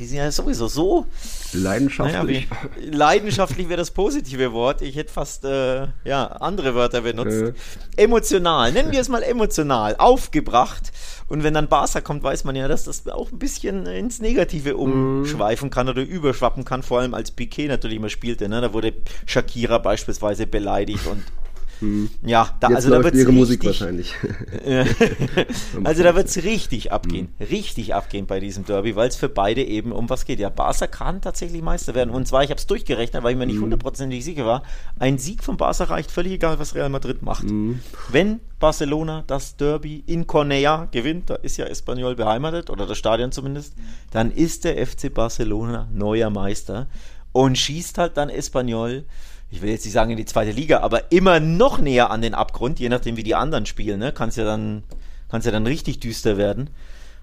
[0.00, 1.06] Die sind ja sowieso so
[1.52, 2.48] leidenschaftlich.
[2.48, 4.80] Naja, leidenschaftlich wäre das positive Wort.
[4.80, 7.54] Ich hätte fast äh, ja, andere Wörter benutzt.
[7.96, 8.02] Äh.
[8.02, 10.90] Emotional, nennen wir es mal emotional, aufgebracht.
[11.28, 14.78] Und wenn dann Barca kommt, weiß man ja, dass das auch ein bisschen ins Negative
[14.78, 18.48] umschweifen kann oder überschwappen kann, vor allem als Piquet natürlich immer spielte.
[18.48, 18.62] Ne?
[18.62, 18.94] Da wurde
[19.26, 21.22] Shakira beispielsweise beleidigt und
[21.80, 22.10] hm.
[22.24, 24.14] Ja, da, also da wird es Musik wahrscheinlich.
[25.84, 27.46] also da wird es richtig abgehen, hm.
[27.48, 30.38] richtig abgehen bei diesem Derby, weil es für beide eben um was geht.
[30.38, 32.10] Ja, Barca kann tatsächlich Meister werden.
[32.10, 33.64] Und zwar, ich habe es durchgerechnet, weil ich mir nicht hm.
[33.64, 34.62] hundertprozentig sicher war.
[34.98, 37.44] Ein Sieg von Barca reicht völlig egal, was Real Madrid macht.
[37.44, 37.80] Hm.
[38.10, 43.32] Wenn Barcelona das Derby in Cornea gewinnt, da ist ja Espanyol beheimatet oder das Stadion
[43.32, 43.74] zumindest,
[44.10, 46.88] dann ist der FC Barcelona neuer Meister
[47.32, 49.04] und schießt halt dann Espanyol
[49.50, 52.34] ich will jetzt nicht sagen in die zweite Liga, aber immer noch näher an den
[52.34, 54.12] Abgrund, je nachdem wie die anderen spielen, ne?
[54.12, 54.84] Kann es ja dann,
[55.28, 56.70] kann's ja dann richtig düster werden.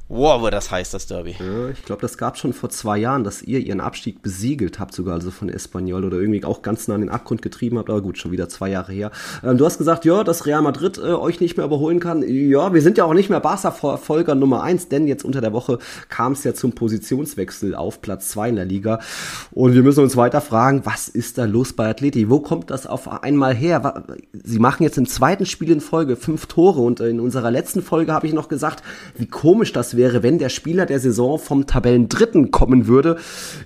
[0.10, 1.36] Wow, das heißt das Derby.
[1.38, 4.94] Ja, ich glaube, das gab schon vor zwei Jahren, dass ihr ihren Abstieg besiegelt habt,
[4.94, 8.02] sogar also von Espanyol oder irgendwie auch ganz nah an den Abgrund getrieben habt, aber
[8.02, 9.12] gut, schon wieder zwei Jahre her.
[9.44, 12.24] Ähm, du hast gesagt, ja, dass Real Madrid äh, euch nicht mehr überholen kann.
[12.26, 15.78] Ja, wir sind ja auch nicht mehr Barca-Folger Nummer eins, denn jetzt unter der Woche
[16.08, 19.02] kam es ja zum Positionswechsel auf Platz zwei in der Liga.
[19.52, 22.30] Und wir müssen uns weiter fragen, was ist da los bei Atleti?
[22.30, 24.06] Wo kommt das auf einmal her?
[24.32, 28.14] Sie machen jetzt im zweiten Spiel in Folge fünf Tore und in unserer letzten Folge
[28.14, 28.84] habe ich noch gesagt,
[29.18, 33.18] wie komisch das wäre, wenn der Spieler der Saison vom Tabellendritten kommen würde.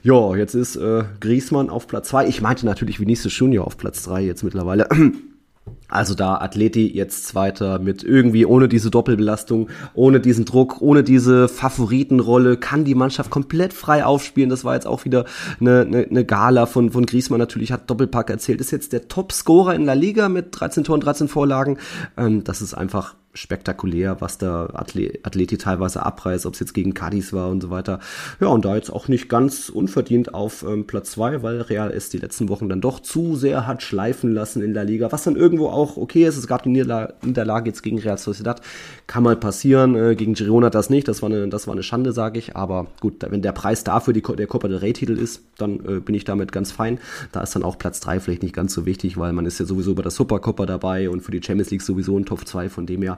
[0.04, 2.28] Ja, jetzt ist äh, Griesmann auf Platz 2.
[2.28, 4.88] Ich meinte natürlich Vinicius Junior auf Platz 3 jetzt mittlerweile.
[5.92, 11.48] Also da Atleti jetzt Zweiter mit irgendwie ohne diese Doppelbelastung, ohne diesen Druck, ohne diese
[11.48, 14.50] Favoritenrolle, kann die Mannschaft komplett frei aufspielen.
[14.50, 15.26] Das war jetzt auch wieder
[15.60, 19.76] eine, eine, eine Gala von, von Griezmann natürlich, hat Doppelpack erzählt, ist jetzt der Top-Scorer
[19.76, 21.78] in der Liga mit 13 Toren, 13 Vorlagen.
[22.18, 27.34] Ähm, das ist einfach spektakulär, was der Athleti teilweise abreißt, ob es jetzt gegen Cadiz
[27.34, 28.00] war und so weiter.
[28.40, 32.10] Ja, und da jetzt auch nicht ganz unverdient auf ähm, Platz zwei, weil Real es
[32.10, 35.36] die letzten Wochen dann doch zu sehr hat schleifen lassen in der Liga, was dann
[35.36, 36.38] irgendwo auch okay ist.
[36.38, 38.62] Es gab die Niederla Niederlage jetzt gegen Real Sociedad,
[39.08, 39.96] kann mal passieren.
[39.96, 42.56] Äh, gegen Girona das nicht, das war eine, das war eine Schande, sage ich.
[42.56, 46.00] Aber gut, wenn der Preis dafür die, der Copa del Rey Titel ist, dann äh,
[46.00, 47.00] bin ich damit ganz fein.
[47.32, 49.66] Da ist dann auch Platz drei vielleicht nicht ganz so wichtig, weil man ist ja
[49.66, 52.86] sowieso bei der Supercopa dabei und für die Champions League sowieso ein Top 2, von
[52.86, 53.18] dem her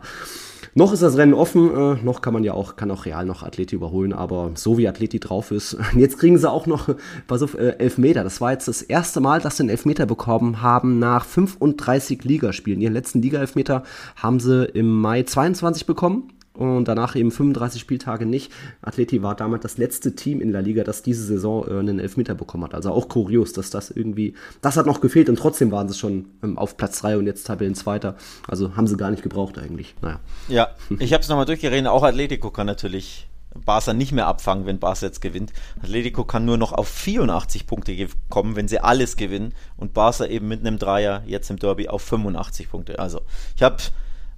[0.75, 3.43] noch ist das Rennen offen, äh, noch kann man ja auch, kann auch Real noch
[3.43, 6.89] Athleti überholen, aber so wie Athleti drauf ist, jetzt kriegen sie auch noch,
[7.27, 8.23] pass auf, äh, Elfmeter.
[8.23, 12.81] Das war jetzt das erste Mal, dass sie einen Elfmeter bekommen haben nach 35 Ligaspielen.
[12.81, 13.83] Ihren letzten Liga-Elfmeter
[14.15, 18.51] haben sie im Mai 22 bekommen und danach eben 35 Spieltage nicht.
[18.81, 22.35] Atleti war damals das letzte Team in der Liga, das diese Saison äh, einen Elfmeter
[22.35, 22.75] bekommen hat.
[22.75, 26.25] Also auch kurios, dass das irgendwie, das hat noch gefehlt und trotzdem waren sie schon
[26.43, 28.15] ähm, auf Platz 3 und jetzt Tabellenzweiter.
[28.47, 29.95] Also haben sie gar nicht gebraucht eigentlich.
[30.01, 30.19] Naja.
[30.47, 30.67] Ja,
[30.99, 33.27] ich habe es nochmal durchgeredet, auch Atletico kann natürlich
[33.65, 35.53] Barca nicht mehr abfangen, wenn Barca jetzt gewinnt.
[35.81, 39.53] Atletico kann nur noch auf 84 Punkte kommen, wenn sie alles gewinnen.
[39.77, 42.99] Und Barca eben mit einem Dreier jetzt im Derby auf 85 Punkte.
[42.99, 43.21] Also
[43.55, 43.77] ich habe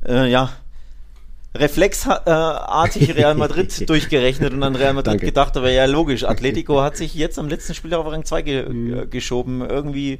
[0.06, 0.52] äh, ja
[1.56, 5.26] reflexartig Real Madrid durchgerechnet und an Real Madrid Danke.
[5.28, 8.70] gedacht, aber ja logisch, Atletico hat sich jetzt am letzten Spiel auf Rang 2 ge
[8.70, 9.10] mhm.
[9.10, 9.62] geschoben.
[9.62, 10.20] Irgendwie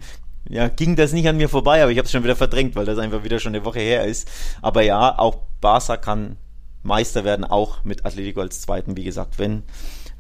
[0.50, 2.86] ja, ging das nicht an mir vorbei, aber ich habe es schon wieder verdrängt, weil
[2.86, 4.30] das einfach wieder schon eine Woche her ist.
[4.62, 6.38] Aber ja, auch Barca kann
[6.84, 9.64] Meister werden, auch mit Atletico als Zweiten, wie gesagt, wenn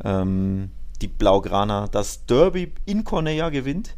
[0.03, 3.95] ähm, die Blaugrana das Derby in Cornea gewinnt.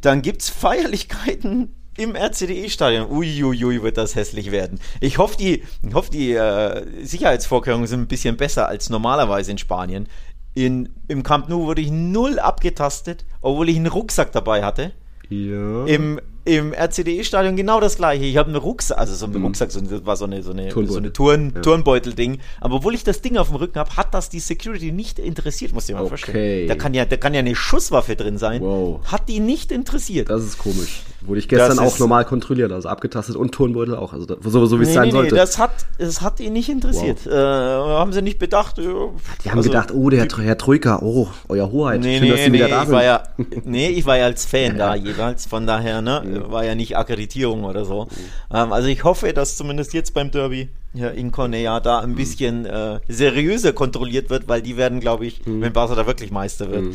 [0.00, 3.10] Dann gibt's Feierlichkeiten im RCDE-Stadion.
[3.10, 4.80] Uiuiui, wird das hässlich werden.
[5.00, 9.58] Ich hoffe, die, ich hoffe, die äh, Sicherheitsvorkehrungen sind ein bisschen besser als normalerweise in
[9.58, 10.08] Spanien.
[10.54, 14.92] In, Im Camp Nou wurde ich null abgetastet, obwohl ich einen Rucksack dabei hatte.
[15.28, 15.86] Ja.
[15.86, 18.24] Im im RCDE-Stadion genau das gleiche.
[18.24, 19.44] Ich habe einen Rucksack, also so ein mhm.
[19.44, 21.60] Rucksack, so, das war so eine, so eine, so eine Turn, ja.
[21.60, 22.38] Turnbeutel-Ding.
[22.60, 25.72] Aber obwohl ich das Ding auf dem Rücken habe, hat das die Security nicht interessiert,
[25.72, 26.08] muss ich mal okay.
[26.08, 26.68] vorstellen.
[26.68, 28.60] Da kann ja, da kann ja eine Schusswaffe drin sein.
[28.60, 29.00] Wow.
[29.04, 30.30] Hat die nicht interessiert.
[30.30, 31.02] Das ist komisch.
[31.24, 34.12] Wurde ich gestern das auch normal kontrolliert, also abgetastet und Turnbeutel auch.
[34.12, 35.34] Also so, so wie es nee, sein nee, sollte.
[35.34, 37.20] Nee, das hat, das hat ihn nicht interessiert.
[37.24, 37.32] Wow.
[37.32, 38.78] Äh, haben sie nicht bedacht.
[38.78, 42.00] Äh, die haben also, gedacht, oh, der Herr Troika, oh, euer Hoheit.
[42.00, 42.94] Nee, Schön, nee, dass Sie nee, wieder da sind.
[42.94, 43.22] War ja,
[43.64, 47.64] nee, ich war ja als Fan da jeweils, von daher, ne, war ja nicht Akkreditierung
[47.64, 48.04] oder so.
[48.04, 48.08] Mhm.
[48.56, 52.16] Ähm, also ich hoffe, dass zumindest jetzt beim Derby ja, in Cornea da ein mhm.
[52.16, 55.60] bisschen äh, seriöser kontrolliert wird, weil die werden, glaube ich, mhm.
[55.60, 56.94] wenn Barca da wirklich Meister wird,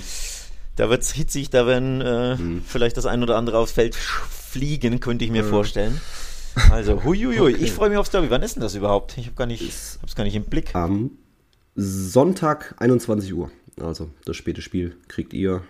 [0.75, 4.99] da wird es hitzig, da werden äh, vielleicht das ein oder andere aufs Feld fliegen,
[4.99, 5.99] könnte ich mir vorstellen.
[6.71, 7.63] Also, huiuiui, okay.
[7.63, 8.31] ich freue mich aufs Derby.
[8.31, 9.15] Wann ist denn das überhaupt?
[9.19, 9.71] Ich habe gar nicht,
[10.01, 10.73] hab's gar nicht im Blick.
[10.73, 11.11] Am
[11.75, 13.51] Sonntag 21 Uhr.
[13.79, 15.61] Also das späte Spiel kriegt ihr.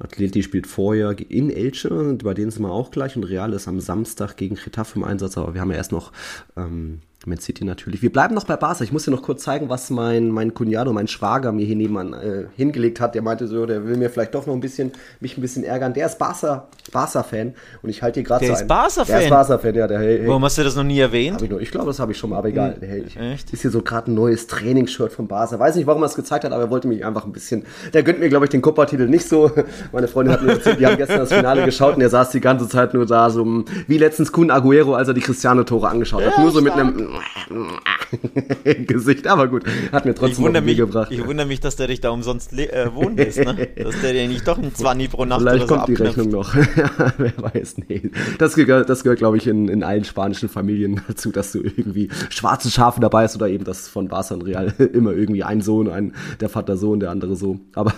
[0.00, 3.16] Atleti spielt vorher in Elche, bei denen sind wir auch gleich.
[3.16, 6.12] Und Real ist am Samstag gegen Getafe im Einsatz, aber wir haben ja erst noch
[6.56, 8.00] ähm, Man City natürlich.
[8.00, 8.82] Wir bleiben noch bei Barca.
[8.82, 12.14] Ich muss dir noch kurz zeigen, was mein, mein Cunhado, mein Schwager mir hier nebenan
[12.14, 13.14] äh, hingelegt hat.
[13.14, 15.92] Der meinte so, der will mir vielleicht doch noch ein bisschen, mich ein bisschen ärgern.
[15.92, 17.52] Der ist Barca, Barca-Fan
[17.82, 18.58] und ich halte hier gerade so ein.
[18.58, 19.06] Ist Barca-Fan?
[19.06, 19.86] Der ist Barca-Fan, ja.
[19.86, 21.42] Der, hey, Warum hast du das noch nie erwähnt?
[21.42, 22.76] Ich, ich glaube, das habe ich schon mal, aber egal.
[22.80, 23.52] Hm, hey, Echt?
[23.52, 25.58] Ist hier so gerade ein neues Trainingsshirt von Barca.
[25.58, 28.02] Weiß nicht, warum er es gezeigt hat, aber er wollte mich einfach ein bisschen, der
[28.02, 29.50] gönnt mir, glaube ich, den Copa-Titel nicht so.
[29.92, 32.40] Meine Freundin hat mir erzählt, die haben gestern das Finale geschaut und er saß die
[32.40, 36.32] ganze Zeit nur da, so wie letztens Kun Aguero, als er die Cristiano-Tore angeschaut hat.
[36.38, 37.10] Ja, nur so mit einem
[38.86, 41.10] Gesicht, aber gut, hat mir trotzdem ich mich, gebracht.
[41.10, 43.68] Ich wundere mich, dass der dich da umsonst äh, wohnen lässt, ne?
[43.76, 46.54] dass der dir nicht doch ein 20 pro Nacht Vielleicht kommt so die Rechnung noch.
[47.18, 48.10] Wer weiß, nee.
[48.38, 52.08] Das gehört, das gehört glaube ich, in, in allen spanischen Familien dazu, dass du irgendwie
[52.30, 55.88] schwarze Schafe dabei hast oder eben das von Barca und Real immer irgendwie ein Sohn,
[55.88, 57.60] ein, der Vater so und der andere so.
[57.74, 57.92] Aber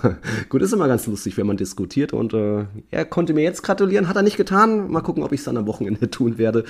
[0.49, 4.09] gut, ist immer ganz lustig, wenn man diskutiert und äh, er konnte mir jetzt gratulieren,
[4.09, 4.91] hat er nicht getan.
[4.91, 6.65] Mal gucken, ob ich es dann am Wochenende tun werde.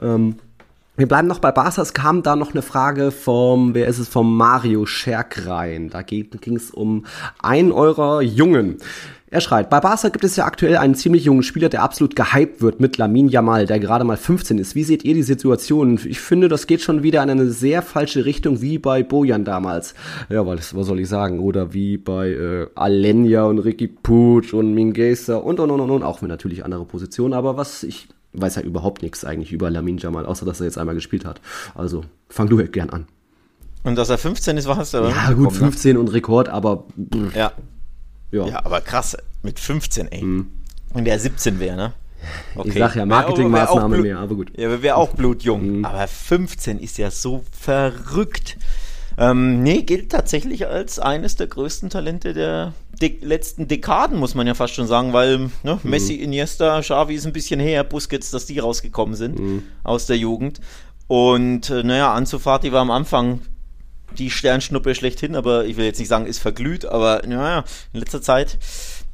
[0.00, 0.36] Ähm,
[0.98, 1.80] wir bleiben noch bei Barca.
[1.80, 5.90] Es kam da noch eine Frage vom, wer ist es, vom Mario Scherk rein.
[5.90, 7.06] Da ging es um
[7.40, 8.78] einen eurer Jungen.
[9.30, 12.62] Er schreit, bei Barca gibt es ja aktuell einen ziemlich jungen Spieler, der absolut gehypt
[12.62, 14.74] wird mit Lamin Yamal, der gerade mal 15 ist.
[14.74, 16.00] Wie seht ihr die Situation?
[16.04, 19.94] Ich finde, das geht schon wieder in eine sehr falsche Richtung, wie bei Bojan damals.
[20.30, 21.38] Ja, was, was soll ich sagen?
[21.38, 26.02] Oder wie bei äh, Alenia und Ricky Puig und Mingesa und, und, und, und, und.
[26.02, 27.34] Auch wenn natürlich andere Positionen.
[27.34, 28.08] Aber was ich
[28.40, 31.40] weiß ja überhaupt nichts eigentlich über Lamin Jamal, außer dass er jetzt einmal gespielt hat.
[31.74, 33.06] Also fang du halt gern an.
[33.84, 35.10] Und dass er 15 ist, war hast du aber.
[35.10, 36.00] Ja, gut, 15 ne?
[36.00, 36.84] und Rekord, aber.
[37.34, 37.52] Ja.
[38.30, 38.46] ja.
[38.46, 40.22] Ja, aber krass, mit 15, ey.
[40.22, 40.48] Mhm.
[40.92, 41.92] Und der 17 wäre, ne?
[42.54, 42.68] Okay.
[42.70, 44.52] Ich sag ja, Marketingmaßnahme mehr, aber gut.
[44.58, 45.78] Ja, wäre auch blutjung.
[45.78, 45.84] Mhm.
[45.84, 48.58] Aber 15 ist ja so verrückt.
[49.18, 54.46] Ähm, nee, gilt tatsächlich als eines der größten Talente der de letzten Dekaden, muss man
[54.46, 55.90] ja fast schon sagen, weil ne, mhm.
[55.90, 59.62] Messi, Iniesta, Xavi ist ein bisschen her, Busquets, dass die rausgekommen sind mhm.
[59.84, 60.60] aus der Jugend.
[61.06, 63.40] Und äh, naja, Ansu Fati war am Anfang
[64.16, 68.22] die Sternschnuppe schlechthin, aber ich will jetzt nicht sagen, ist verglüht, aber naja, in letzter
[68.22, 68.58] Zeit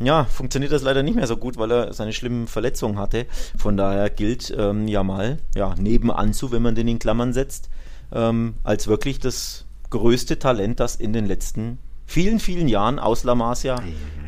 [0.01, 3.27] ja, funktioniert das leider nicht mehr so gut, weil er seine schlimmen Verletzungen hatte.
[3.57, 7.69] Von daher gilt ähm, ja mal, ja, neben Anzu, wenn man den in Klammern setzt,
[8.13, 9.65] ähm, als wirklich das
[9.95, 13.77] größte Talent, das in den letzten vielen, vielen Jahren aus La Masia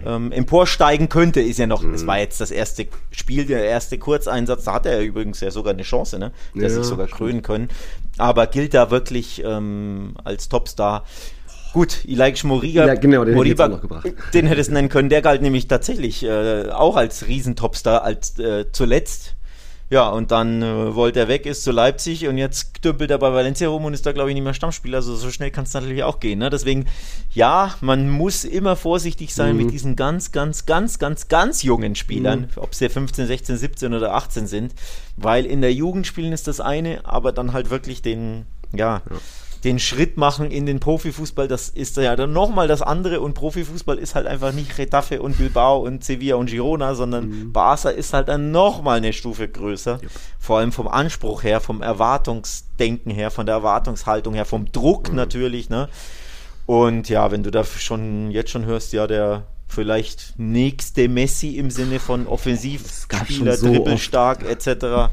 [0.07, 1.93] ähm, emporsteigen könnte, ist ja noch, mhm.
[1.93, 5.73] das war jetzt das erste Spiel, der erste Kurzeinsatz, da hat er übrigens ja sogar
[5.73, 6.31] eine Chance, ne?
[6.55, 7.19] Der ja, sich sogar stimmt.
[7.19, 7.69] krönen können.
[8.17, 11.05] Aber gilt da wirklich ähm, als Topstar.
[11.73, 13.69] Gut, Ilaik Moriga, ja, genau, den, Moriba,
[14.33, 18.67] den hättest du nennen können, der galt nämlich tatsächlich äh, auch als Riesentopstar, als äh,
[18.73, 19.35] zuletzt
[19.89, 23.33] ja, und dann äh, wollte er weg, ist zu Leipzig und jetzt dümpelt er bei
[23.33, 24.99] Valencia rum und ist da, glaube ich, nicht mehr Stammspieler.
[24.99, 26.41] Also so schnell kann es natürlich auch gehen.
[26.41, 26.51] Ne?
[26.51, 26.87] Deswegen,
[27.33, 29.63] ja, man muss immer vorsichtig sein mhm.
[29.63, 32.49] mit diesen ganz, ganz, ganz, ganz, ganz jungen Spielern, mhm.
[32.57, 34.75] ob sie 15, 16, 17 oder 18 sind.
[35.17, 39.03] Weil in der Jugend spielen ist das eine, aber dann halt wirklich den, ja.
[39.09, 39.17] ja
[39.65, 43.99] den Schritt machen in den Profifußball, das ist ja dann nochmal das andere und Profifußball
[43.99, 47.53] ist halt einfach nicht Retafe und Bilbao und Sevilla und Girona, sondern mhm.
[47.53, 50.01] Barca ist halt dann nochmal eine Stufe größer.
[50.03, 50.11] Yep.
[50.39, 55.17] Vor allem vom Anspruch her, vom Erwartungsdenken her, von der Erwartungshaltung her, vom Druck mhm.
[55.17, 55.89] natürlich, ne?
[56.67, 61.71] Und ja, wenn du da schon jetzt schon hörst, ja, der vielleicht nächste Messi im
[61.71, 65.11] Sinne von Offensivspieler, so dribbelstark etc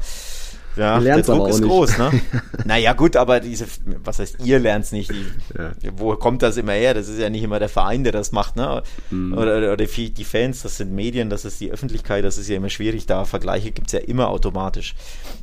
[0.76, 1.68] ja, der Druck ist nicht.
[1.68, 2.10] groß, ne?
[2.64, 3.66] naja, gut, aber diese,
[4.02, 5.10] was heißt, ihr lernt es nicht.
[5.10, 5.72] Die, ja.
[5.96, 6.94] Wo kommt das immer her?
[6.94, 8.82] Das ist ja nicht immer der Verein, der das macht, ne?
[9.10, 9.34] Mhm.
[9.34, 12.56] Oder, oder die, die, Fans, das sind Medien, das ist die Öffentlichkeit, das ist ja
[12.56, 13.06] immer schwierig.
[13.06, 14.94] Da Vergleiche gibt es ja immer automatisch.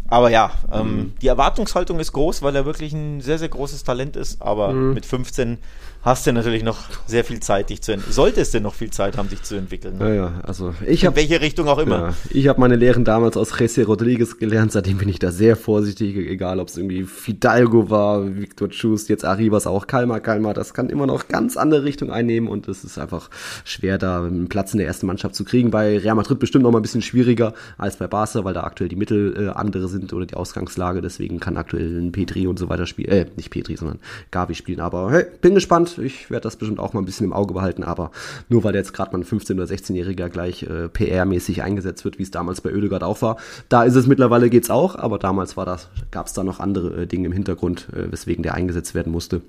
[0.08, 1.14] Aber ja, ähm, mhm.
[1.22, 4.42] die Erwartungshaltung ist groß, weil er wirklich ein sehr, sehr großes Talent ist.
[4.42, 4.94] Aber mhm.
[4.94, 5.60] mit 15
[6.04, 8.14] hast du natürlich noch sehr viel Zeit, dich zu entwickeln.
[8.14, 9.98] Solltest du noch viel Zeit haben, dich zu entwickeln.
[9.98, 10.10] Ne?
[10.10, 11.20] Ja, ja, also ich habe.
[11.20, 12.00] In welche Richtung auch immer.
[12.00, 15.56] Ja, ich habe meine Lehren damals aus Jesse Rodriguez gelernt, seitdem bin ich da sehr
[15.56, 20.74] vorsichtig, egal ob es irgendwie Fidalgo war, Victor Chust, jetzt Arribas auch, Kalmar, Kalmar, das
[20.74, 23.30] kann immer noch ganz andere Richtung einnehmen und es ist einfach
[23.64, 25.72] schwer, da einen Platz in der ersten Mannschaft zu kriegen.
[25.72, 28.90] Bei Real Madrid bestimmt noch mal ein bisschen schwieriger als bei Barca, weil da aktuell
[28.90, 32.70] die Mittel äh, andere sind oder die Ausgangslage, deswegen kann aktuell ein Petri und so
[32.70, 34.00] weiter spielen, äh, nicht Petri, sondern
[34.32, 37.34] Gavi spielen, aber hey, bin gespannt, ich werde das bestimmt auch mal ein bisschen im
[37.34, 38.12] Auge behalten, aber
[38.50, 42.24] nur weil jetzt gerade mal ein 15- oder 16-Jähriger gleich äh, PR-mäßig eingesetzt wird, wie
[42.24, 43.38] es damals bei Oedegaard auch war,
[43.70, 47.04] da ist es mittlerweile geht's auch, aber damals war das, gab es da noch andere
[47.04, 49.42] äh, Dinge im Hintergrund, äh, weswegen der eingesetzt werden musste.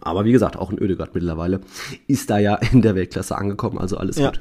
[0.00, 1.60] Aber wie gesagt, auch in Oedegaard mittlerweile
[2.06, 4.30] ist da ja in der Weltklasse angekommen, also alles ja.
[4.30, 4.40] gut.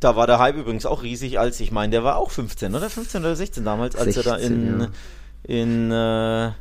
[0.00, 2.90] Da war der Hype übrigens auch riesig, als ich meine, der war auch 15 oder
[2.90, 4.88] 15 oder 16 damals, als 16, er da in, ja.
[5.44, 6.52] in äh,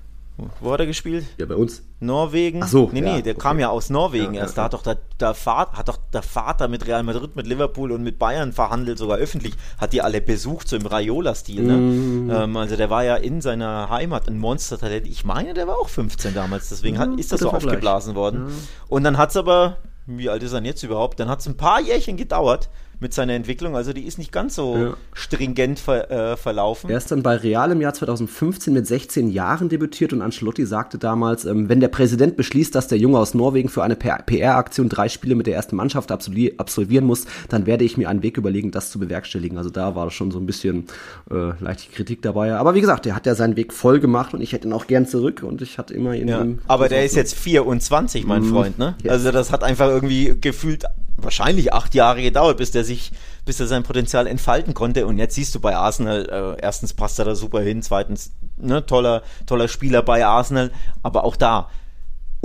[0.59, 1.25] Wo hat er gespielt?
[1.37, 1.81] Ja, bei uns.
[2.01, 2.61] Norwegen.
[2.61, 2.89] Ach so.
[2.91, 3.41] Nee, nee, der okay.
[3.41, 4.57] kam ja aus Norwegen ja, erst.
[4.57, 7.93] Da hat doch der, der, Vater, hat doch der Vater mit Real Madrid, mit Liverpool
[7.93, 9.53] und mit Bayern verhandelt, sogar öffentlich.
[9.77, 11.63] Hat die alle besucht, so im Raiola-Stil.
[11.63, 11.77] Ne?
[11.77, 12.29] Mm.
[12.31, 15.07] Ähm, also der war ja in seiner Heimat ein Monster-Talent.
[15.07, 16.67] Ich meine, der war auch 15 damals.
[16.67, 18.47] Deswegen hat, ist das so aufgeblasen worden.
[18.89, 21.17] Und dann hat es aber, wie alt ist er denn jetzt überhaupt?
[21.21, 22.69] Dann hat es ein paar Jährchen gedauert,
[22.99, 23.75] mit seiner Entwicklung.
[23.75, 24.93] Also die ist nicht ganz so ja.
[25.13, 26.89] stringent ver, äh, verlaufen.
[26.89, 30.97] Er ist dann bei Real im Jahr 2015 mit 16 Jahren debütiert und Ancelotti sagte
[30.97, 35.09] damals, ähm, wenn der Präsident beschließt, dass der Junge aus Norwegen für eine PR-Aktion drei
[35.09, 38.91] Spiele mit der ersten Mannschaft absolvieren muss, dann werde ich mir einen Weg überlegen, das
[38.91, 39.57] zu bewerkstelligen.
[39.57, 40.85] Also da war schon so ein bisschen
[41.31, 42.55] äh, leichte Kritik dabei.
[42.55, 44.87] Aber wie gesagt, der hat ja seinen Weg voll gemacht und ich hätte ihn auch
[44.87, 48.49] gern zurück und ich hatte immer in ja, Aber der ist jetzt 24, mein mhm.
[48.49, 48.95] Freund, ne?
[49.03, 49.11] Yes.
[49.11, 50.85] Also das hat einfach irgendwie gefühlt
[51.17, 53.11] wahrscheinlich acht Jahre gedauert, bis der sich,
[53.45, 55.07] bis er sein Potenzial entfalten konnte.
[55.07, 58.85] Und jetzt siehst du bei Arsenal, äh, erstens passt er da super hin, zweitens, ne,
[58.85, 60.71] toller, toller Spieler bei Arsenal,
[61.03, 61.69] aber auch da,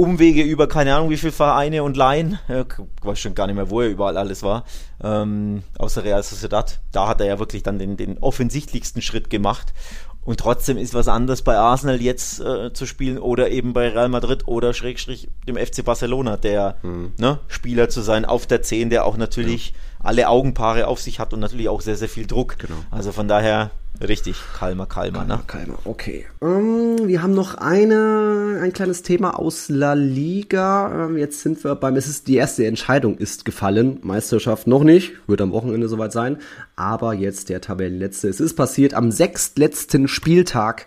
[0.01, 2.65] Umwege über keine Ahnung wie viele Vereine und Laien, äh,
[3.03, 4.65] weiß schon gar nicht mehr, wo er überall alles war,
[5.03, 6.81] ähm, außer Real Sociedad.
[6.91, 9.75] Da hat er ja wirklich dann den, den offensichtlichsten Schritt gemacht.
[10.23, 14.09] Und trotzdem ist was anderes bei Arsenal jetzt äh, zu spielen oder eben bei Real
[14.09, 17.13] Madrid oder Schrägstrich dem FC Barcelona, der mhm.
[17.19, 19.77] ne, Spieler zu sein auf der 10, der auch natürlich ja.
[20.03, 22.59] Alle Augenpaare auf sich hat und natürlich auch sehr, sehr viel Druck.
[22.59, 22.77] Genau.
[22.91, 23.71] Also von daher
[24.07, 25.41] Richtig, Kalmer, Kalmer, ne?
[25.47, 26.25] Kalmer, okay.
[26.39, 30.87] Um, ähm, wir haben noch eine, ein kleines Thema aus La Liga.
[30.87, 33.99] Um, ähm, jetzt sind wir beim, es ist die erste Entscheidung ist gefallen.
[34.03, 36.39] Meisterschaft noch nicht, wird am Wochenende soweit sein.
[36.77, 38.29] Aber jetzt der Tabellenletzte.
[38.29, 40.87] Es ist passiert am sechstletzten Spieltag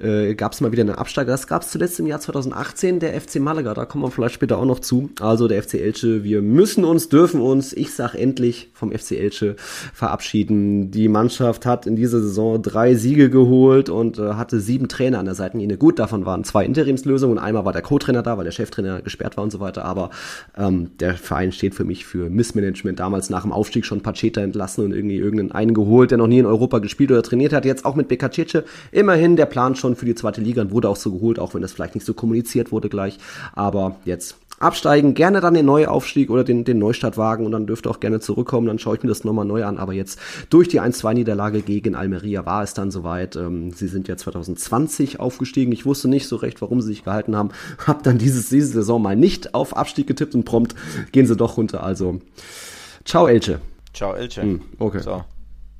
[0.00, 1.30] äh, gab es mal wieder einen Absteiger.
[1.30, 3.74] Das gab es zuletzt im Jahr 2018, der FC Malaga.
[3.74, 5.10] Da kommen wir vielleicht später auch noch zu.
[5.20, 9.56] Also der FC Elche, wir müssen uns, dürfen uns, ich sag endlich, vom FC Elche
[9.92, 10.90] verabschieden.
[10.90, 15.26] Die Mannschaft hat in dieser Saison drei Siege geholt und äh, hatte sieben Trainer an
[15.26, 15.76] der Seitenlinie.
[15.76, 19.44] Gut, davon waren zwei Interimslösungen einmal war der Co-Trainer da, weil der Cheftrainer gesperrt war
[19.44, 19.84] und so weiter.
[19.84, 20.10] Aber
[20.56, 22.98] ähm, der Verein steht für mich für Missmanagement.
[22.98, 26.38] Damals nach dem Aufstieg schon Pacheta entlassen und irgendwie irgendeinen einen geholt, der noch nie
[26.38, 27.64] in Europa gespielt oder trainiert hat.
[27.64, 28.64] Jetzt auch mit Bekacece.
[28.90, 31.62] Immerhin der Plan schon für die zweite Liga und wurde auch so geholt, auch wenn
[31.62, 33.18] das vielleicht nicht so kommuniziert wurde gleich.
[33.54, 37.90] Aber jetzt absteigen, gerne dann den Neuaufstieg oder den, den Neustart wagen und dann dürfte
[37.90, 39.78] auch gerne zurückkommen, dann schaue ich mir das nochmal neu an.
[39.78, 40.18] Aber jetzt
[40.50, 43.36] durch die 1-2-Niederlage gegen Almeria war es dann soweit.
[43.36, 45.72] Ähm, sie sind ja 2020 aufgestiegen.
[45.72, 47.50] Ich wusste nicht so recht, warum sie sich gehalten haben.
[47.86, 50.74] Hab dann dieses, diese Saison mal nicht auf Abstieg getippt und prompt
[51.12, 51.82] gehen sie doch runter.
[51.82, 52.20] Also,
[53.04, 53.60] ciao Elche.
[53.92, 54.42] Ciao Elche.
[54.42, 55.00] Hm, okay.
[55.00, 55.24] So.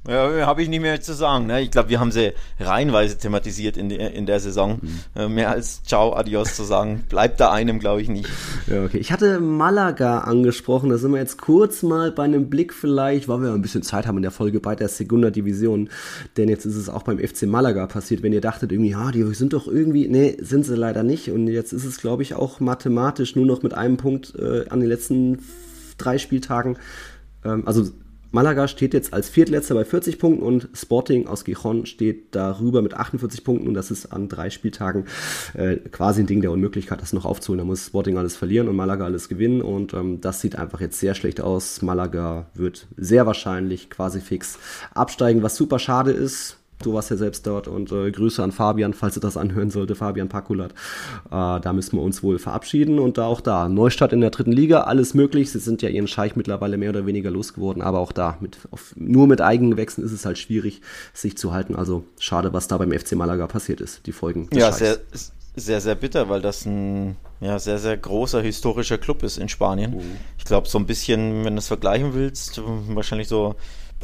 [0.07, 1.47] Ja, habe ich nicht mehr zu sagen.
[1.47, 1.63] Ne?
[1.63, 4.81] Ich glaube, wir haben sie reihenweise thematisiert in, der, in der Saison.
[4.83, 5.01] Mhm.
[5.17, 8.29] Äh, mehr als Ciao, Adios zu sagen, bleibt da einem, glaube ich, nicht.
[8.67, 8.99] Ja, okay.
[8.99, 10.91] Ich hatte Malaga angesprochen.
[10.91, 14.07] Da sind wir jetzt kurz mal bei einem Blick vielleicht, weil wir ein bisschen Zeit
[14.07, 15.89] haben in der Folge bei der Segunda Division.
[16.37, 18.23] Denn jetzt ist es auch beim FC Malaga passiert.
[18.23, 21.31] Wenn ihr dachtet irgendwie, ja, die sind doch irgendwie, nee, sind sie leider nicht.
[21.31, 24.81] Und jetzt ist es, glaube ich, auch mathematisch nur noch mit einem Punkt äh, an
[24.81, 25.39] den letzten
[25.97, 26.77] drei Spieltagen
[27.45, 27.85] ähm, also
[28.35, 32.93] Malaga steht jetzt als Viertletzter bei 40 Punkten und Sporting aus Gijon steht darüber mit
[32.93, 35.05] 48 Punkten und das ist an drei Spieltagen
[35.55, 37.59] äh, quasi ein Ding der Unmöglichkeit, das noch aufzuholen.
[37.59, 40.99] Da muss Sporting alles verlieren und Malaga alles gewinnen und ähm, das sieht einfach jetzt
[40.99, 41.81] sehr schlecht aus.
[41.81, 44.59] Malaga wird sehr wahrscheinlich quasi fix
[44.95, 48.95] absteigen, was super schade ist Du warst ja selbst dort und äh, Grüße an Fabian,
[48.95, 50.73] falls du das anhören sollte, Fabian Pakulat.
[51.27, 53.69] Äh, da müssen wir uns wohl verabschieden und da auch da.
[53.69, 55.51] Neustart in der dritten Liga, alles möglich.
[55.51, 58.95] Sie sind ja ihren Scheich mittlerweile mehr oder weniger losgeworden, aber auch da, mit, auf,
[58.97, 60.83] nur mit eigenen Wechseln ist es halt schwierig,
[61.13, 61.75] sich zu halten.
[61.75, 64.49] Also schade, was da beim FC Malaga passiert ist, die Folgen.
[64.53, 64.99] Ja, sehr,
[65.57, 69.97] sehr, sehr bitter, weil das ein ja, sehr, sehr großer historischer Club ist in Spanien.
[69.97, 70.17] Mhm.
[70.39, 73.55] Ich glaube, so ein bisschen, wenn du es vergleichen willst, wahrscheinlich so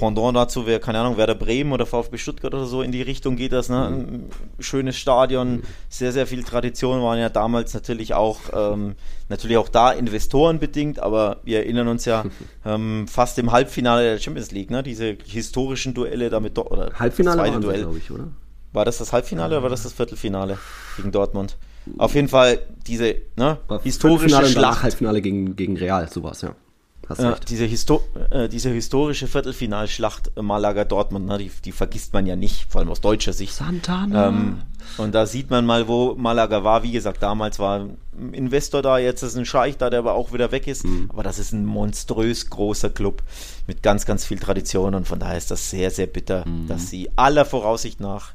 [0.01, 3.37] Pendant dazu wäre, keine Ahnung, Werder Bremen oder VfB Stuttgart oder so in die Richtung
[3.37, 3.69] geht das.
[3.69, 3.87] Ne?
[3.87, 8.95] Ein schönes Stadion, sehr, sehr viel Tradition, waren ja damals natürlich auch, ähm,
[9.29, 12.25] natürlich auch da Investoren bedingt, aber wir erinnern uns ja
[12.65, 14.83] ähm, fast im Halbfinale der Champions League, ne?
[14.83, 17.83] diese historischen Duelle damit, oder Halbfinale das Duell.
[17.83, 18.29] glaube ich, oder?
[18.73, 20.57] War das das Halbfinale oder war das das Viertelfinale
[20.97, 21.59] gegen Dortmund?
[21.99, 24.83] Auf jeden Fall diese ne, historische Schlacht.
[24.83, 26.55] Halbfinale gegen, gegen Real, sowas, ja
[27.11, 32.37] hast ja, Diese, Histo äh, diese historische Viertelfinalschlacht Malaga-Dortmund, ne, die, die, vergisst man ja
[32.37, 33.53] nicht, vor allem aus deutscher Sicht.
[33.53, 34.29] Santana.
[34.29, 34.63] Ähm,
[34.97, 36.83] und da sieht man mal, wo Malaga war.
[36.83, 40.33] Wie gesagt, damals war ein Investor da, jetzt ist ein Scheich da, der aber auch
[40.33, 40.85] wieder weg ist.
[40.85, 41.11] Mhm.
[41.13, 43.23] Aber das ist ein monströs großer Club
[43.67, 46.67] mit ganz, ganz viel Tradition und von daher ist das sehr, sehr bitter, mhm.
[46.69, 48.33] dass sie aller Voraussicht nach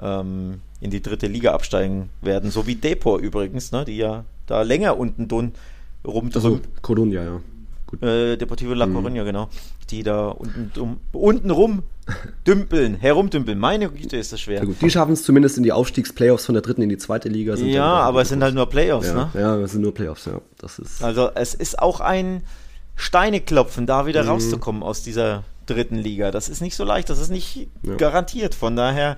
[0.00, 2.50] ähm, in die dritte Liga absteigen werden.
[2.50, 5.52] So wie Depot übrigens, ne, die ja da länger unten dun
[6.06, 6.34] rumdrücken.
[6.34, 7.40] Also Colonia, ja.
[8.00, 8.96] Äh, Deportivo La mhm.
[8.96, 9.26] Coruña, mhm.
[9.26, 9.48] genau.
[9.90, 11.82] Die da unten, um, unten rum
[12.46, 13.58] dümpeln, herumdümpeln.
[13.58, 14.60] Meine Güte, ist das schwer.
[14.60, 17.28] Ja, gut, die schaffen es zumindest in die Aufstiegsplayoffs von der dritten in die zweite
[17.28, 17.54] Liga.
[17.56, 19.30] ja, aber es sind halt nur Playoffs, ja, ne?
[19.34, 20.40] Ja, es sind nur Playoffs, ja.
[20.58, 22.42] Das ist also es ist auch ein
[22.96, 24.30] Steineklopfen, da wieder mhm.
[24.30, 26.30] rauszukommen aus dieser dritten Liga.
[26.30, 27.94] Das ist nicht so leicht, das ist nicht ja.
[27.96, 28.54] garantiert.
[28.54, 29.16] Von daher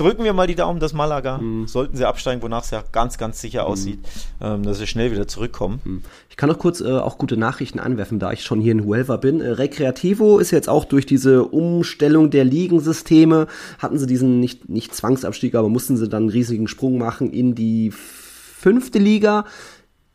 [0.00, 1.66] drücken wir mal die Daumen, dass Malaga, mhm.
[1.66, 3.68] sollten sie absteigen, wonach es ja ganz, ganz sicher mhm.
[3.68, 3.98] aussieht,
[4.40, 5.80] ähm, dass sie schnell wieder zurückkommen.
[5.84, 6.02] Mhm.
[6.30, 9.18] Ich kann noch kurz äh, auch gute Nachrichten anwerfen, da ich schon hier in Huelva
[9.18, 9.40] bin.
[9.40, 13.46] Äh, Recreativo ist jetzt auch durch diese Umstellung der Ligensysteme,
[13.78, 17.54] hatten sie diesen nicht, nicht Zwangsabstieg, aber mussten sie dann einen riesigen Sprung machen in
[17.54, 19.44] die fünfte Liga.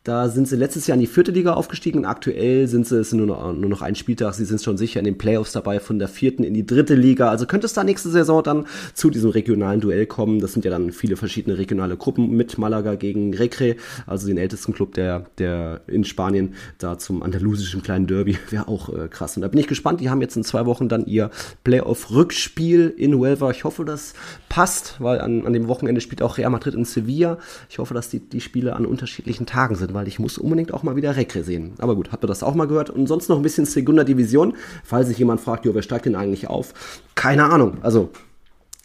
[0.06, 3.10] Da sind sie letztes Jahr in die vierte Liga aufgestiegen und aktuell sind sie, es
[3.10, 5.80] sind nur noch, nur noch ein Spieltag, sie sind schon sicher in den Playoffs dabei
[5.80, 7.28] von der vierten in die dritte Liga.
[7.28, 10.38] Also könnte es da nächste Saison dann zu diesem regionalen Duell kommen.
[10.38, 13.74] Das sind ja dann viele verschiedene regionale Gruppen mit Malaga gegen Recre,
[14.06, 18.38] also den ältesten Club der, der in Spanien, da zum andalusischen kleinen Derby.
[18.50, 19.36] Wäre auch äh, krass.
[19.36, 20.00] Und da bin ich gespannt.
[20.00, 21.32] Die haben jetzt in zwei Wochen dann ihr
[21.64, 23.50] Playoff-Rückspiel in Huelva.
[23.50, 24.14] Ich hoffe, das
[24.48, 27.38] passt, weil an, an dem Wochenende spielt auch Real Madrid in Sevilla.
[27.68, 30.82] Ich hoffe, dass die, die Spiele an unterschiedlichen Tagen sind weil ich muss unbedingt auch
[30.82, 31.72] mal wieder Recre sehen.
[31.78, 32.90] Aber gut, habt ihr das auch mal gehört?
[32.90, 36.14] Und sonst noch ein bisschen Segunda Division, falls sich jemand fragt, jo, wer steigt denn
[36.14, 36.74] eigentlich auf?
[37.14, 37.78] Keine Ahnung.
[37.82, 38.10] Also,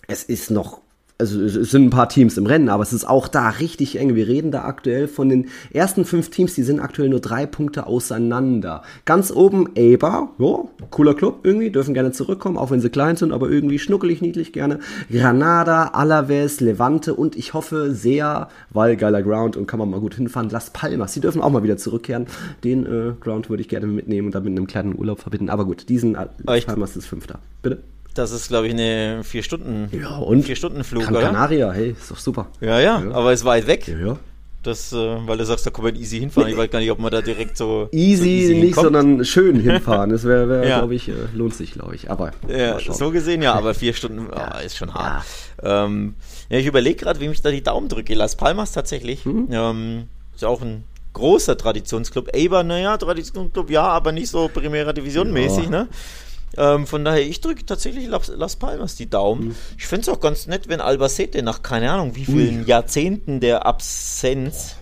[0.07, 0.81] es ist noch
[1.21, 4.15] also es sind ein paar Teams im Rennen, aber es ist auch da richtig eng.
[4.15, 7.85] Wir reden da aktuell von den ersten fünf Teams, die sind aktuell nur drei Punkte
[7.85, 8.81] auseinander.
[9.05, 13.31] Ganz oben Eber, ja, cooler Club irgendwie, dürfen gerne zurückkommen, auch wenn sie klein sind,
[13.31, 14.79] aber irgendwie schnuckelig, niedlich gerne.
[15.11, 20.15] Granada, Alaves, Levante und ich hoffe sehr, weil geiler Ground und kann man mal gut
[20.15, 21.13] hinfahren, Las Palmas.
[21.13, 22.25] Die dürfen auch mal wieder zurückkehren.
[22.63, 25.49] Den äh, Ground würde ich gerne mitnehmen und dann mit einem kleinen Urlaub verbinden.
[25.49, 27.37] Aber gut, diesen äh, Las Palmas ist Fünfter.
[27.61, 27.83] Bitte?
[28.13, 31.91] Das ist, glaube ich, eine vier Stunden, ja, und vier Stunden Flug, Gran Canaria, hey,
[31.91, 32.47] ist doch super.
[32.59, 33.11] Ja, ja, ja.
[33.11, 33.87] aber ist weit weg.
[33.87, 34.19] Ja, ja.
[34.63, 36.49] Das, äh, weil du sagst, da kann man easy hinfahren.
[36.49, 37.89] Ich weiß gar nicht, ob man da direkt so.
[37.91, 38.83] Easy, so easy nicht, hinkommt.
[38.83, 40.11] sondern schön hinfahren.
[40.11, 40.79] Das wäre, wär, ja.
[40.79, 42.11] glaube ich, äh, lohnt sich, glaube ich.
[42.11, 42.31] Aber.
[42.47, 45.25] Ja, so gesehen ja, aber vier Stunden oh, ist schon hart.
[45.63, 46.13] Ja, ähm,
[46.49, 48.13] ja ich überlege gerade, wem ich da die Daumen drücke.
[48.13, 49.25] Las Palmas tatsächlich.
[49.25, 49.47] Mhm.
[49.49, 50.03] Ähm,
[50.35, 50.83] ist ja auch ein
[51.13, 52.35] großer Traditionsclub.
[52.35, 55.87] Eber, naja, Traditionsclub ja, aber nicht so Primera Division mäßig, ne?
[56.57, 59.49] Ähm, von daher, ich drücke tatsächlich Las, Las, Palmas die Daumen.
[59.49, 59.55] Mhm.
[59.77, 62.67] Ich finde es auch ganz nett, wenn Albacete nach keine Ahnung wie vielen Ui.
[62.67, 64.75] Jahrzehnten der Absenz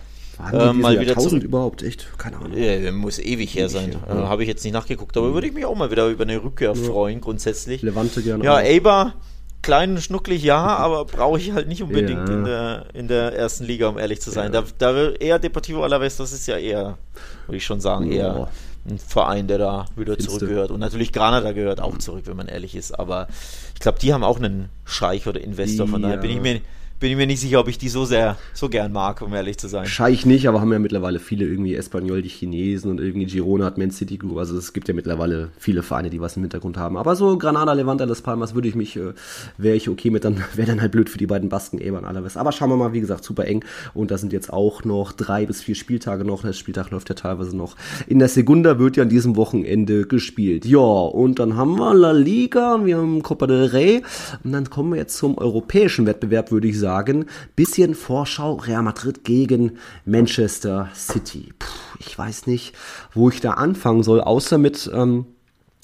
[0.52, 1.42] äh, mal wieder zurück.
[1.42, 2.06] überhaupt, echt?
[2.18, 2.56] Keine Ahnung.
[2.56, 3.92] Ja, muss ewig her sein.
[3.92, 4.24] Ja.
[4.24, 5.34] Äh, Habe ich jetzt nicht nachgeguckt, aber mhm.
[5.34, 6.74] würde ich mich auch mal wieder über eine Rückkehr ja.
[6.74, 7.82] freuen, grundsätzlich.
[7.82, 8.44] Levante gerne.
[8.44, 9.14] Ja, Eber,
[9.62, 12.34] klein und schnucklig, ja, aber brauche ich halt nicht unbedingt ja.
[12.34, 14.52] in, der, in der ersten Liga, um ehrlich zu sein.
[14.52, 16.98] Da, da eher Deportivo Alaves, das ist ja eher,
[17.46, 18.48] würde ich schon sagen, eher
[18.88, 20.38] ein Verein, der da wieder Findste.
[20.38, 20.70] zurückgehört.
[20.70, 22.98] Und natürlich Granada gehört auch zurück, wenn man ehrlich ist.
[22.98, 23.28] Aber
[23.74, 25.86] ich glaube, die haben auch einen Scheich oder Investor.
[25.86, 26.60] Von daher bin ich mir
[27.00, 29.56] bin ich mir nicht sicher, ob ich die so sehr, so gern mag, um ehrlich
[29.56, 29.86] zu sein.
[29.86, 33.78] Scheich nicht, aber haben ja mittlerweile viele irgendwie Espanyol, die Chinesen und irgendwie Girona hat
[33.78, 34.36] Man City Group.
[34.36, 36.98] Also es gibt ja mittlerweile viele Vereine, die was im Hintergrund haben.
[36.98, 39.14] Aber so Granada, Levante, Las Palmas würde ich mich, äh,
[39.56, 42.04] wäre ich okay mit, dann wäre dann halt blöd für die beiden Basken, Eber und
[42.04, 42.36] Alaves.
[42.36, 43.64] Aber schauen wir mal, wie gesagt, super eng.
[43.94, 46.42] Und da sind jetzt auch noch drei bis vier Spieltage noch.
[46.42, 47.76] Der Spieltag läuft ja teilweise noch.
[48.08, 50.66] In der Segunda wird ja an diesem Wochenende gespielt.
[50.66, 54.02] Ja, und dann haben wir La Liga, wir haben Copa del Rey.
[54.44, 57.26] Und dann kommen wir jetzt zum europäischen Wettbewerb, würde ich sagen sagen.
[57.54, 61.52] Bisschen Vorschau Real Madrid gegen Manchester City.
[61.56, 61.68] Puh,
[62.00, 62.74] ich weiß nicht,
[63.14, 64.90] wo ich da anfangen soll, außer mit.
[64.92, 65.26] Ähm,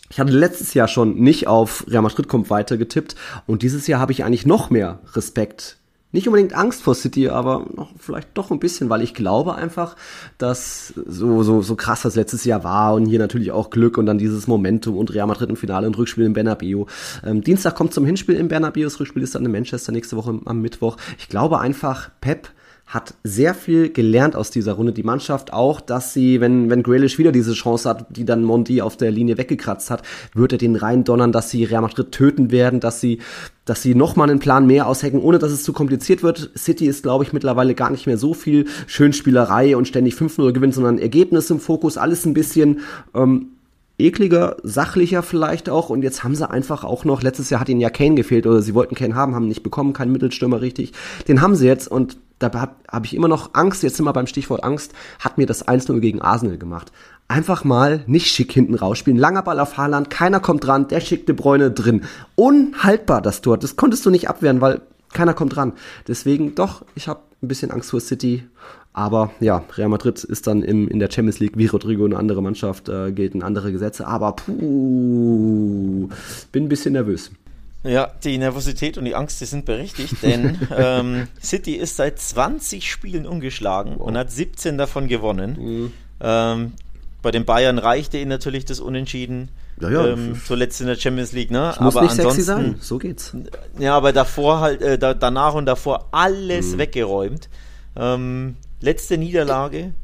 [0.08, 3.14] ich hatte letztes Jahr schon nicht auf Real Madrid kommt weiter getippt
[3.46, 5.78] und dieses Jahr habe ich eigentlich noch mehr Respekt
[6.16, 9.96] nicht unbedingt Angst vor City, aber noch vielleicht doch ein bisschen, weil ich glaube einfach,
[10.38, 14.06] dass so, so, so krass das letztes Jahr war und hier natürlich auch Glück und
[14.06, 16.86] dann dieses Momentum und Real Madrid im Finale und Rückspiel in Bernabeu.
[17.24, 20.40] Ähm, Dienstag kommt zum Hinspiel in Bernabeu, das Rückspiel ist dann in Manchester nächste Woche
[20.44, 20.96] am Mittwoch.
[21.18, 22.48] Ich glaube einfach, Pep
[22.86, 24.92] hat sehr viel gelernt aus dieser Runde.
[24.92, 28.80] Die Mannschaft auch, dass sie, wenn, wenn Grealish wieder diese Chance hat, die dann Monti
[28.80, 30.02] auf der Linie weggekratzt hat,
[30.34, 33.18] wird er den reindonnern, dass sie Real Madrid töten werden, dass sie,
[33.64, 36.52] dass sie nochmal einen Plan mehr aushecken, ohne dass es zu kompliziert wird.
[36.56, 40.74] City ist, glaube ich, mittlerweile gar nicht mehr so viel Schönspielerei und ständig 5-0 gewinnt,
[40.74, 42.80] sondern Ergebnis im Fokus, alles ein bisschen,
[43.14, 43.55] ähm,
[43.98, 45.90] ekliger, sachlicher vielleicht auch.
[45.90, 48.62] Und jetzt haben sie einfach auch noch, letztes Jahr hat ihnen ja Kane gefehlt oder
[48.62, 50.92] sie wollten Kane haben, haben nicht bekommen, keinen Mittelstürmer richtig.
[51.28, 54.12] Den haben sie jetzt und da habe hab ich immer noch Angst, jetzt sind wir
[54.12, 56.92] beim Stichwort Angst, hat mir das 1-0 gegen Arsenal gemacht.
[57.28, 59.18] Einfach mal nicht schick hinten rausspielen.
[59.18, 62.04] Langer Ball auf Haaland, keiner kommt dran, der schickte Bräune drin.
[62.34, 63.56] Unhaltbar das Tor.
[63.58, 64.82] Das konntest du nicht abwehren, weil
[65.12, 65.72] keiner kommt dran.
[66.06, 68.44] Deswegen doch, ich habe ein bisschen Angst vor City.
[68.96, 72.42] Aber ja, Real Madrid ist dann im, in der Champions League wie Rodrigo eine andere
[72.42, 74.06] Mannschaft, äh, gelten andere Gesetze.
[74.06, 76.08] Aber puh,
[76.50, 77.30] bin ein bisschen nervös.
[77.84, 82.90] Ja, die Nervosität und die Angst, die sind berechtigt, denn ähm, City ist seit 20
[82.90, 84.06] Spielen ungeschlagen wow.
[84.06, 85.58] und hat 17 davon gewonnen.
[85.60, 85.92] Mhm.
[86.20, 86.72] Ähm,
[87.20, 89.50] Bei den Bayern reichte ihnen natürlich das Unentschieden.
[89.78, 90.06] Ja, ja.
[90.06, 91.72] Ähm, zuletzt in der Champions League, ne?
[91.74, 93.36] Ich muss aber nicht sexy sein, so geht's.
[93.78, 96.78] Ja, aber davor halt, äh, da, danach und davor alles mhm.
[96.78, 97.50] weggeräumt.
[97.94, 99.94] Ähm, letzte Niederlage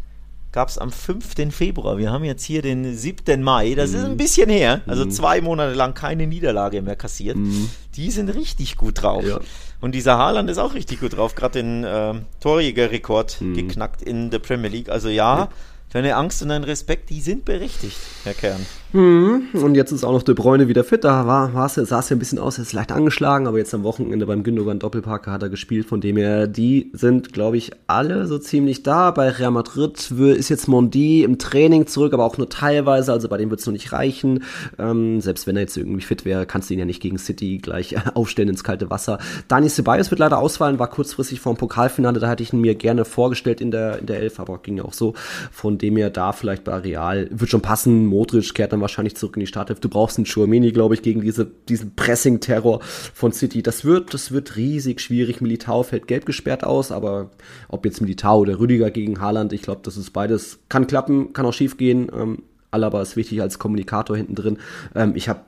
[0.52, 1.54] gab es am 5.
[1.54, 1.96] Februar.
[1.96, 3.42] Wir haben jetzt hier den 7.
[3.42, 3.74] Mai.
[3.74, 3.96] Das mhm.
[3.96, 4.82] ist ein bisschen her.
[4.86, 5.10] Also mhm.
[5.10, 7.36] zwei Monate lang keine Niederlage mehr kassiert.
[7.36, 7.70] Mhm.
[7.94, 9.24] Die sind richtig gut drauf.
[9.24, 9.40] Ja.
[9.80, 11.34] Und dieser Haaland ist auch richtig gut drauf.
[11.34, 13.54] Gerade den äh, Torjägerrekord mhm.
[13.54, 14.90] geknackt in der Premier League.
[14.90, 15.38] Also ja.
[15.38, 15.48] ja
[15.92, 18.64] Deine Angst und dein Respekt, die sind berechtigt, Herr Kern.
[18.92, 21.02] Hm, und jetzt ist auch noch De Bruyne wieder fit.
[21.02, 23.72] Da war, war sah es ja ein bisschen aus, er ist leicht angeschlagen, aber jetzt
[23.72, 27.70] am Wochenende beim Gündogan Doppelpark hat er gespielt, von dem her, die sind, glaube ich,
[27.86, 29.10] alle so ziemlich da.
[29.10, 33.38] Bei Real Madrid ist jetzt Mondi im Training zurück, aber auch nur teilweise, also bei
[33.38, 34.44] dem wird es noch nicht reichen.
[34.78, 37.58] Ähm, selbst wenn er jetzt irgendwie fit wäre, kannst du ihn ja nicht gegen City
[37.62, 39.18] gleich aufstellen ins kalte Wasser.
[39.48, 42.74] Dani Ceballos wird leider ausfallen, war kurzfristig vor dem Pokalfinale, da hatte ich ihn mir
[42.74, 45.14] gerne vorgestellt in der, in der Elf, aber ging ja auch so.
[45.50, 48.04] Von dem er da vielleicht bei Real wird schon passen.
[48.04, 49.80] Modric kehrt dann wahrscheinlich zurück in die Startelf.
[49.80, 53.62] Du brauchst einen Chouameni, glaube ich, gegen diese, diesen Pressing-Terror von City.
[53.62, 55.40] Das wird, das wird riesig schwierig.
[55.40, 57.30] Militao fällt gelb gesperrt aus, aber
[57.68, 61.46] ob jetzt Militao oder Rüdiger gegen Haaland, ich glaube, das ist beides, kann klappen, kann
[61.46, 62.10] auch schief gehen.
[62.14, 64.58] Ähm, Alaba ist wichtig als Kommunikator hinten drin.
[64.94, 65.40] Ähm, ich habe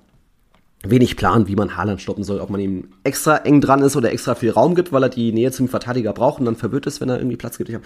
[0.90, 4.12] wenig Plan, wie man Haaland stoppen soll, ob man ihm extra eng dran ist oder
[4.12, 7.00] extra viel Raum gibt, weil er die Nähe zum Verteidiger braucht und dann verwirrt ist,
[7.00, 7.70] wenn er irgendwie Platz gibt.
[7.70, 7.82] Ich hab,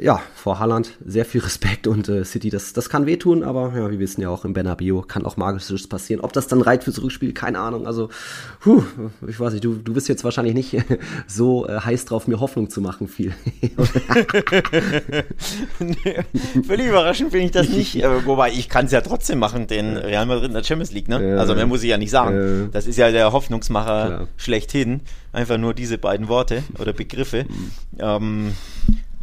[0.00, 3.90] ja, vor Haaland sehr viel Respekt und äh, City, das, das kann wehtun, aber ja,
[3.90, 6.20] wir wissen ja auch, im Bernabeu kann auch Magisches passieren.
[6.20, 7.86] Ob das dann reicht fürs Rückspiel, keine Ahnung.
[7.86, 8.08] Also,
[8.60, 8.82] puh,
[9.26, 10.76] ich weiß nicht, du, du bist jetzt wahrscheinlich nicht
[11.26, 13.34] so äh, heiß drauf, mir Hoffnung zu machen, viel.
[15.78, 16.24] nee,
[16.66, 19.96] völlig überraschend finde ich das nicht, äh, wobei ich kann es ja trotzdem machen, den
[19.96, 21.36] Real Madrid in der Champions League, ne?
[21.38, 22.68] Also mehr muss ich ja nicht sagen sagen.
[22.68, 24.28] Äh, das ist ja der Hoffnungsmacher klar.
[24.36, 25.00] schlechthin.
[25.32, 27.44] Einfach nur diese beiden Worte oder Begriffe.
[27.48, 27.72] Mhm.
[27.98, 28.54] Ähm,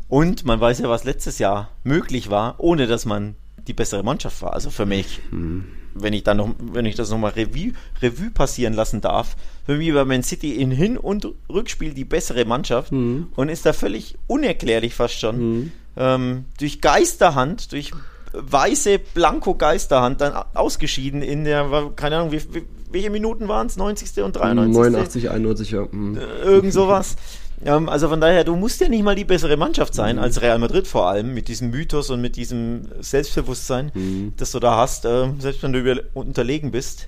[0.09, 3.35] und man weiß ja, was letztes Jahr möglich war, ohne dass man
[3.67, 4.53] die bessere Mannschaft war.
[4.53, 5.65] Also für mich, mhm.
[5.95, 9.35] wenn ich dann noch, wenn ich das nochmal Revue, Revue passieren lassen darf,
[9.65, 13.27] für mich war Man City in Hin- und Rückspiel die bessere Mannschaft mhm.
[13.35, 15.37] und ist da völlig unerklärlich fast schon.
[15.37, 15.71] Mhm.
[15.95, 17.91] Ähm, durch Geisterhand, durch
[18.33, 22.63] weiße Blanko-Geisterhand dann ausgeschieden in der, keine Ahnung, wie, wie
[22.93, 23.77] welche Minuten waren es?
[23.77, 24.23] 90.
[24.23, 24.75] und 93.
[24.75, 25.87] 89, 91, ja.
[25.91, 26.17] Mhm.
[26.17, 27.15] Äh, irgend sowas.
[27.65, 30.21] Ähm, also von daher, du musst ja nicht mal die bessere Mannschaft sein, mhm.
[30.21, 34.33] als Real Madrid vor allem, mit diesem Mythos und mit diesem Selbstbewusstsein, mhm.
[34.37, 37.07] das du da hast, äh, selbst wenn du unterlegen bist.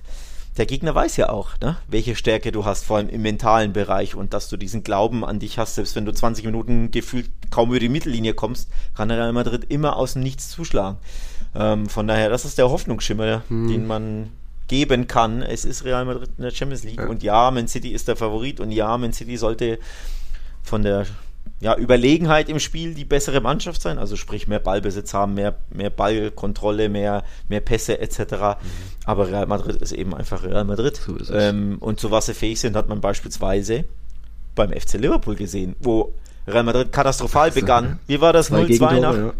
[0.56, 4.14] Der Gegner weiß ja auch, ne, welche Stärke du hast, vor allem im mentalen Bereich
[4.14, 7.68] und dass du diesen Glauben an dich hast, selbst wenn du 20 Minuten gefühlt kaum
[7.68, 10.96] über die Mittellinie kommst, kann Real Madrid immer aus dem Nichts zuschlagen.
[11.54, 13.68] Ähm, von daher, das ist der Hoffnungsschimmer, mhm.
[13.68, 14.30] den man
[14.68, 15.42] geben kann.
[15.42, 17.06] Es ist Real Madrid in der Champions League ja.
[17.06, 19.78] und ja, Man City ist der Favorit und ja, Man City sollte
[20.62, 21.06] von der
[21.60, 25.90] ja, Überlegenheit im Spiel die bessere Mannschaft sein, also sprich mehr Ballbesitz haben, mehr, mehr
[25.90, 28.18] Ballkontrolle, mehr, mehr Pässe etc.
[28.18, 28.56] Mhm.
[29.06, 30.96] Aber Real Madrid ist eben einfach Real Madrid.
[30.96, 33.84] So ähm, und zu was sie fähig sind, hat man beispielsweise
[34.54, 36.14] beim FC Liverpool gesehen, wo
[36.46, 37.98] Real Madrid katastrophal begann.
[38.06, 39.14] Wie war das 0-2 nach?
[39.14, 39.32] Ja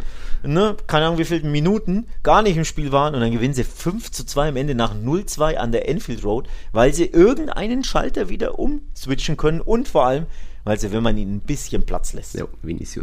[0.47, 3.65] ne, keine Ahnung wie viele Minuten gar nicht im Spiel waren und dann gewinnen sie
[3.65, 8.29] 5 zu 2 am Ende nach 0-2 an der Enfield Road, weil sie irgendeinen Schalter
[8.29, 10.27] wieder umswitchen können und vor allem,
[10.65, 12.45] weil sie, wenn man ihnen ein bisschen Platz lässt, ja,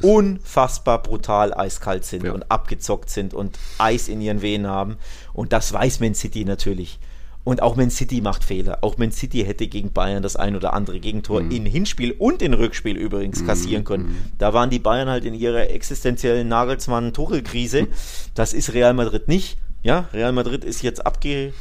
[0.01, 2.34] unfassbar brutal eiskalt sind ja.
[2.34, 4.97] und abgezockt sind und Eis in ihren Venen haben.
[5.32, 6.99] Und das weiß Man City natürlich.
[7.44, 8.80] Und auch Man City macht Fehler.
[8.82, 11.52] Auch Man City hätte gegen Bayern das ein oder andere Gegentor mhm.
[11.52, 13.48] in Hinspiel und in Rückspiel übrigens mhm.
[13.48, 14.06] kassieren können.
[14.06, 14.16] Mhm.
[14.38, 17.88] Da waren die Bayern halt in ihrer existenziellen Nagelsmann-Tuchel-Krise.
[18.34, 19.58] Das ist Real Madrid nicht.
[19.82, 21.54] Ja, Real Madrid ist jetzt abge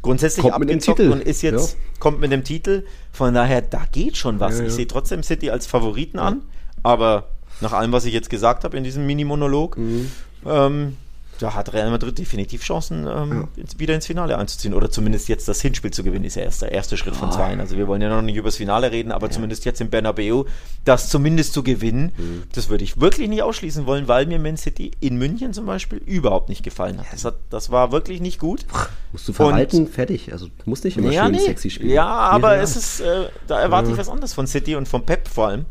[0.00, 1.78] grundsätzlich kommt abgezockt und ist jetzt ja.
[1.98, 2.84] kommt mit dem Titel.
[3.12, 4.54] Von daher, da geht schon was.
[4.54, 4.68] Ja, ja.
[4.68, 6.42] Ich sehe trotzdem City als Favoriten an,
[6.84, 10.10] aber nach allem, was ich jetzt gesagt habe in diesem Mini-Monolog, mhm.
[10.46, 10.96] ähm,
[11.38, 13.64] da hat Real Madrid definitiv Chancen, ähm, ja.
[13.78, 14.74] wieder ins Finale einzuziehen.
[14.74, 17.56] Oder zumindest jetzt das Hinspiel zu gewinnen, ist ja erst der erste Schritt von zwei.
[17.58, 19.32] Also wir wollen ja noch nicht über das Finale reden, aber ja.
[19.32, 20.44] zumindest jetzt im Bernabeu,
[20.84, 22.42] das zumindest zu gewinnen, mhm.
[22.52, 25.98] das würde ich wirklich nicht ausschließen wollen, weil mir Man City in München zum Beispiel
[25.98, 27.06] überhaupt nicht gefallen hat.
[27.12, 28.66] Das, hat, das war wirklich nicht gut.
[29.12, 30.32] Musst du verhalten, und, fertig.
[30.32, 31.40] Also du musst nicht immer ja, schön nee.
[31.40, 31.90] sexy spielen.
[31.90, 35.28] Ja, aber es ist, äh, da erwarte ich was anderes von City und von Pep
[35.28, 35.66] vor allem.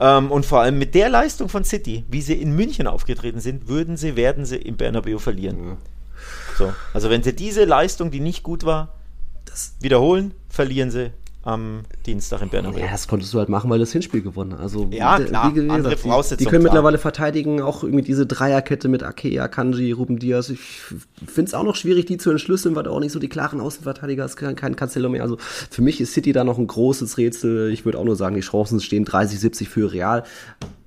[0.00, 3.68] Ähm, und vor allem mit der Leistung von City, wie sie in München aufgetreten sind,
[3.68, 5.58] würden sie, werden sie im Bernabeu verlieren.
[5.66, 5.76] Ja.
[6.56, 8.94] So, also wenn sie diese Leistung, die nicht gut war,
[9.44, 11.12] das wiederholen, verlieren sie
[11.48, 12.78] am Dienstag in Bernabeu.
[12.78, 14.60] Ja, das konntest du halt machen, weil du das Hinspiel gewonnen hast.
[14.60, 16.38] Also, ja, klar, wie, wie andere gesagt, Voraussetzungen.
[16.38, 16.74] Die, die können klar.
[16.74, 20.50] mittlerweile verteidigen, auch irgendwie diese Dreierkette mit Akea, Kanji, Ruben Diaz.
[20.50, 23.30] Ich finde es auch noch schwierig, die zu entschlüsseln, weil du auch nicht so die
[23.30, 25.22] klaren Außenverteidiger hast, kein, kein Cancelo mehr.
[25.22, 27.72] Also für mich ist City da noch ein großes Rätsel.
[27.72, 30.24] Ich würde auch nur sagen, die Chancen stehen 30, 70 für Real.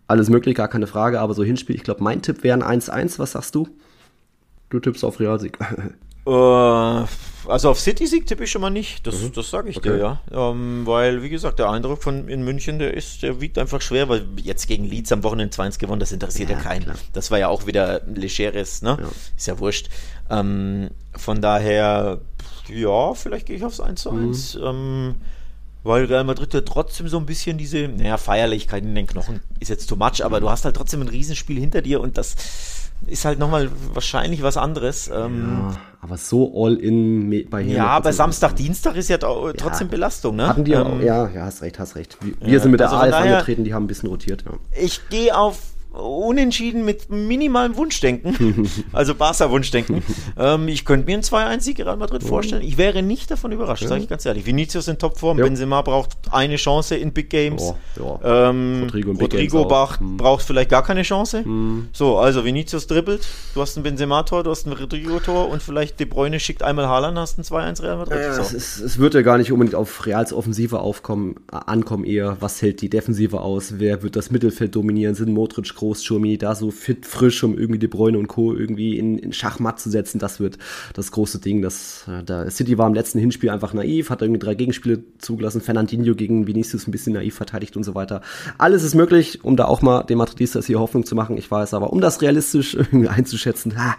[0.08, 3.18] Alles möglich, gar keine Frage, aber so Hinspiel, ich glaube, mein Tipp wäre ein 1-1.
[3.18, 3.68] Was sagst du?
[4.70, 5.58] Du tippst auf Realsieg.
[6.26, 7.06] äh,
[7.48, 9.34] also auf City-Sieg tippe ich schon mal nicht, das, mhm.
[9.34, 9.90] das sage ich okay.
[9.90, 10.22] dir, ja.
[10.32, 14.10] Ähm, weil, wie gesagt, der Eindruck von in München, der ist, der wiegt einfach schwer,
[14.10, 16.84] weil jetzt gegen Leeds am Wochenende 2 gewonnen, das interessiert ja, ja keinen.
[16.84, 16.96] Klar.
[17.14, 18.98] Das war ja auch wieder legeres, ne?
[19.00, 19.08] Ja.
[19.36, 19.90] Ist ja wurscht.
[20.30, 22.20] Ähm, von daher,
[22.68, 24.56] ja, vielleicht gehe ich aufs 1 zu 1.
[24.56, 24.64] Mhm.
[24.64, 25.16] Ähm,
[25.84, 29.70] weil Real Madrid ja trotzdem so ein bisschen diese, naja, Feierlichkeit in den Knochen ist
[29.70, 32.36] jetzt too much, aber du hast halt trotzdem ein Riesenspiel hinter dir und das
[33.08, 35.10] ist halt nochmal wahrscheinlich was anderes.
[35.14, 39.92] Ähm, ja, aber so all in bei Ja, aber Samstag, Dienstag ist ja trotzdem ja,
[39.92, 40.48] Belastung, ne?
[40.48, 42.18] Hatten die ähm, auch, ja, ja, hast recht, hast recht.
[42.22, 44.54] Wir, ja, sind mit der also AF angetreten, die haben ein bisschen rotiert, ja.
[44.80, 45.60] Ich gehe auf
[45.92, 50.02] unentschieden mit minimalem Wunschdenken, also Barca-Wunschdenken.
[50.40, 52.62] ähm, ich könnte mir einen 2-1-Sieg Real Madrid vorstellen.
[52.64, 53.90] Ich wäre nicht davon überrascht, ja.
[53.90, 54.46] sage ich ganz ehrlich.
[54.46, 55.46] Vinicius in Topform, ja.
[55.46, 57.74] Benzema braucht eine Chance in Big Games.
[57.98, 60.18] Ja, ähm, Rodrigo, Rodrigo Bach hm.
[60.18, 61.44] braucht vielleicht gar keine Chance.
[61.44, 61.90] Hm.
[61.92, 66.08] So, also Vinicius dribbelt, du hast ein Benzema-Tor, du hast ein Rodrigo-Tor und vielleicht De
[66.08, 68.18] Bruyne schickt einmal Haaland, hast ein 2-1 Real Madrid.
[68.18, 68.42] Ja, so.
[68.42, 72.62] es, ist, es, wird ja gar nicht unbedingt auf Reals Offensive aufkommen, ankommen eher, was
[72.62, 76.70] hält die Defensive aus, wer wird das Mittelfeld dominieren, sind Modric groß, Schurmi da so
[76.70, 78.54] fit, frisch, um irgendwie De Bruyne und Co.
[78.54, 80.20] irgendwie in, in Schachmatt zu setzen.
[80.20, 80.58] Das wird
[80.94, 81.62] das große Ding.
[81.62, 85.60] Das, äh, da City war im letzten Hinspiel einfach naiv, hat irgendwie drei Gegenspiele zugelassen.
[85.60, 88.22] Fernandinho gegen Vinicius ein bisschen naiv verteidigt und so weiter.
[88.60, 91.38] Alles ist möglich, um da auch mal dem Madridistas hier Hoffnung zu machen.
[91.38, 93.96] Ich weiß aber, um das realistisch einzuschätzen, ha,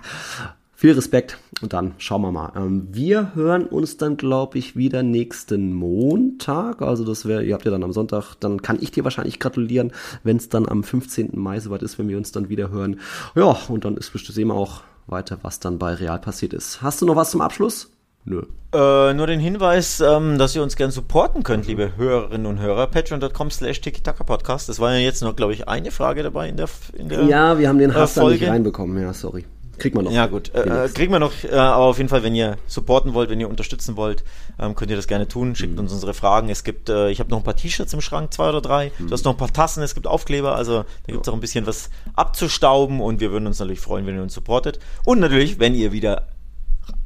[0.82, 2.50] viel Respekt und dann schauen wir mal.
[2.56, 6.82] Ähm, wir hören uns dann, glaube ich, wieder nächsten Montag.
[6.82, 9.92] Also das wäre, ihr habt ja dann am Sonntag, dann kann ich dir wahrscheinlich gratulieren,
[10.24, 11.30] wenn es dann am 15.
[11.34, 12.98] Mai soweit ist, wenn wir uns dann wieder hören.
[13.36, 16.82] Ja, und dann ist bestimmt sehen wir auch weiter, was dann bei Real passiert ist.
[16.82, 17.92] Hast du noch was zum Abschluss?
[18.24, 18.42] Nö.
[18.74, 22.88] Äh, nur den Hinweis, ähm, dass ihr uns gerne supporten könnt, liebe Hörerinnen und Hörer.
[22.88, 23.80] Patreon.com slash
[24.26, 24.68] Podcast.
[24.68, 27.56] Das war ja jetzt noch, glaube ich, eine Frage dabei in der, in der Ja,
[27.60, 29.44] wir haben den Hass äh, nicht reinbekommen, ja, sorry.
[29.82, 30.12] Kriegt man noch.
[30.12, 30.54] Ja, gut.
[30.54, 33.48] Äh, kriegt man noch, äh, aber auf jeden Fall, wenn ihr supporten wollt, wenn ihr
[33.48, 34.22] unterstützen wollt,
[34.60, 35.56] ähm, könnt ihr das gerne tun.
[35.56, 35.80] Schickt mhm.
[35.80, 36.48] uns unsere Fragen.
[36.50, 38.92] Es gibt, äh, ich habe noch ein paar T-Shirts im Schrank, zwei oder drei.
[38.96, 39.08] Mhm.
[39.08, 41.40] Du hast noch ein paar Tassen, es gibt Aufkleber, also da gibt es auch ein
[41.40, 44.78] bisschen was abzustauben und wir würden uns natürlich freuen, wenn ihr uns supportet.
[45.04, 46.28] Und natürlich, wenn ihr wieder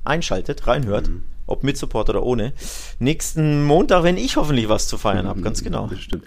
[0.05, 1.09] einschaltet, reinhört.
[1.09, 2.53] Mhm ob mit Support oder ohne.
[2.99, 5.87] Nächsten Montag, wenn ich hoffentlich was zu feiern habe, ganz genau.
[5.87, 6.25] Bestimmt.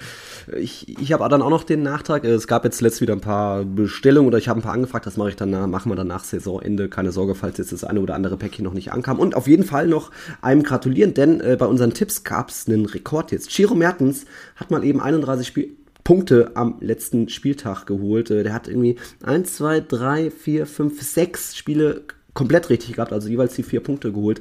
[0.57, 3.63] Ich, ich habe dann auch noch den Nachtrag, es gab jetzt letzt wieder ein paar
[3.63, 6.23] Bestellungen oder ich habe ein paar angefragt, das mache ich dann, machen wir dann nach
[6.23, 6.89] Saisonende.
[6.89, 9.19] Keine Sorge, falls jetzt das eine oder andere Päckchen noch nicht ankam.
[9.19, 12.85] Und auf jeden Fall noch einem gratulieren, denn äh, bei unseren Tipps gab es einen
[12.85, 13.49] Rekord jetzt.
[13.49, 14.25] Chiro Mertens
[14.55, 15.69] hat mal eben 31 Spiele
[16.03, 18.31] Punkte am letzten Spieltag geholt.
[18.31, 22.01] Äh, der hat irgendwie 1, 2, 3, 4, 5, 6 Spiele
[22.39, 24.39] komplett richtig gehabt, also jeweils die vier Punkte geholt.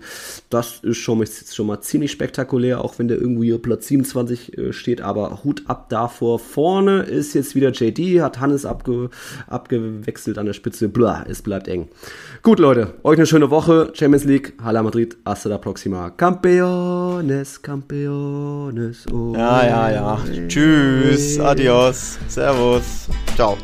[0.51, 4.57] Das ist schon, ist schon mal ziemlich spektakulär, auch wenn der irgendwo hier Platz 27
[4.57, 6.39] äh, steht, aber Hut ab davor.
[6.39, 9.11] Vorne ist jetzt wieder JD, hat Hannes abge,
[9.49, 10.89] abgewechselt an der Spitze.
[10.89, 11.89] Blah, es bleibt eng.
[12.45, 13.91] Gut, Leute, euch eine schöne Woche.
[13.95, 16.11] Champions League, Hala Madrid, hasta la próxima.
[16.11, 19.07] Campeones, Campeones.
[19.13, 20.21] Oh, ja, ja, ja.
[20.47, 23.59] Tschüss, adios, servus, ciao.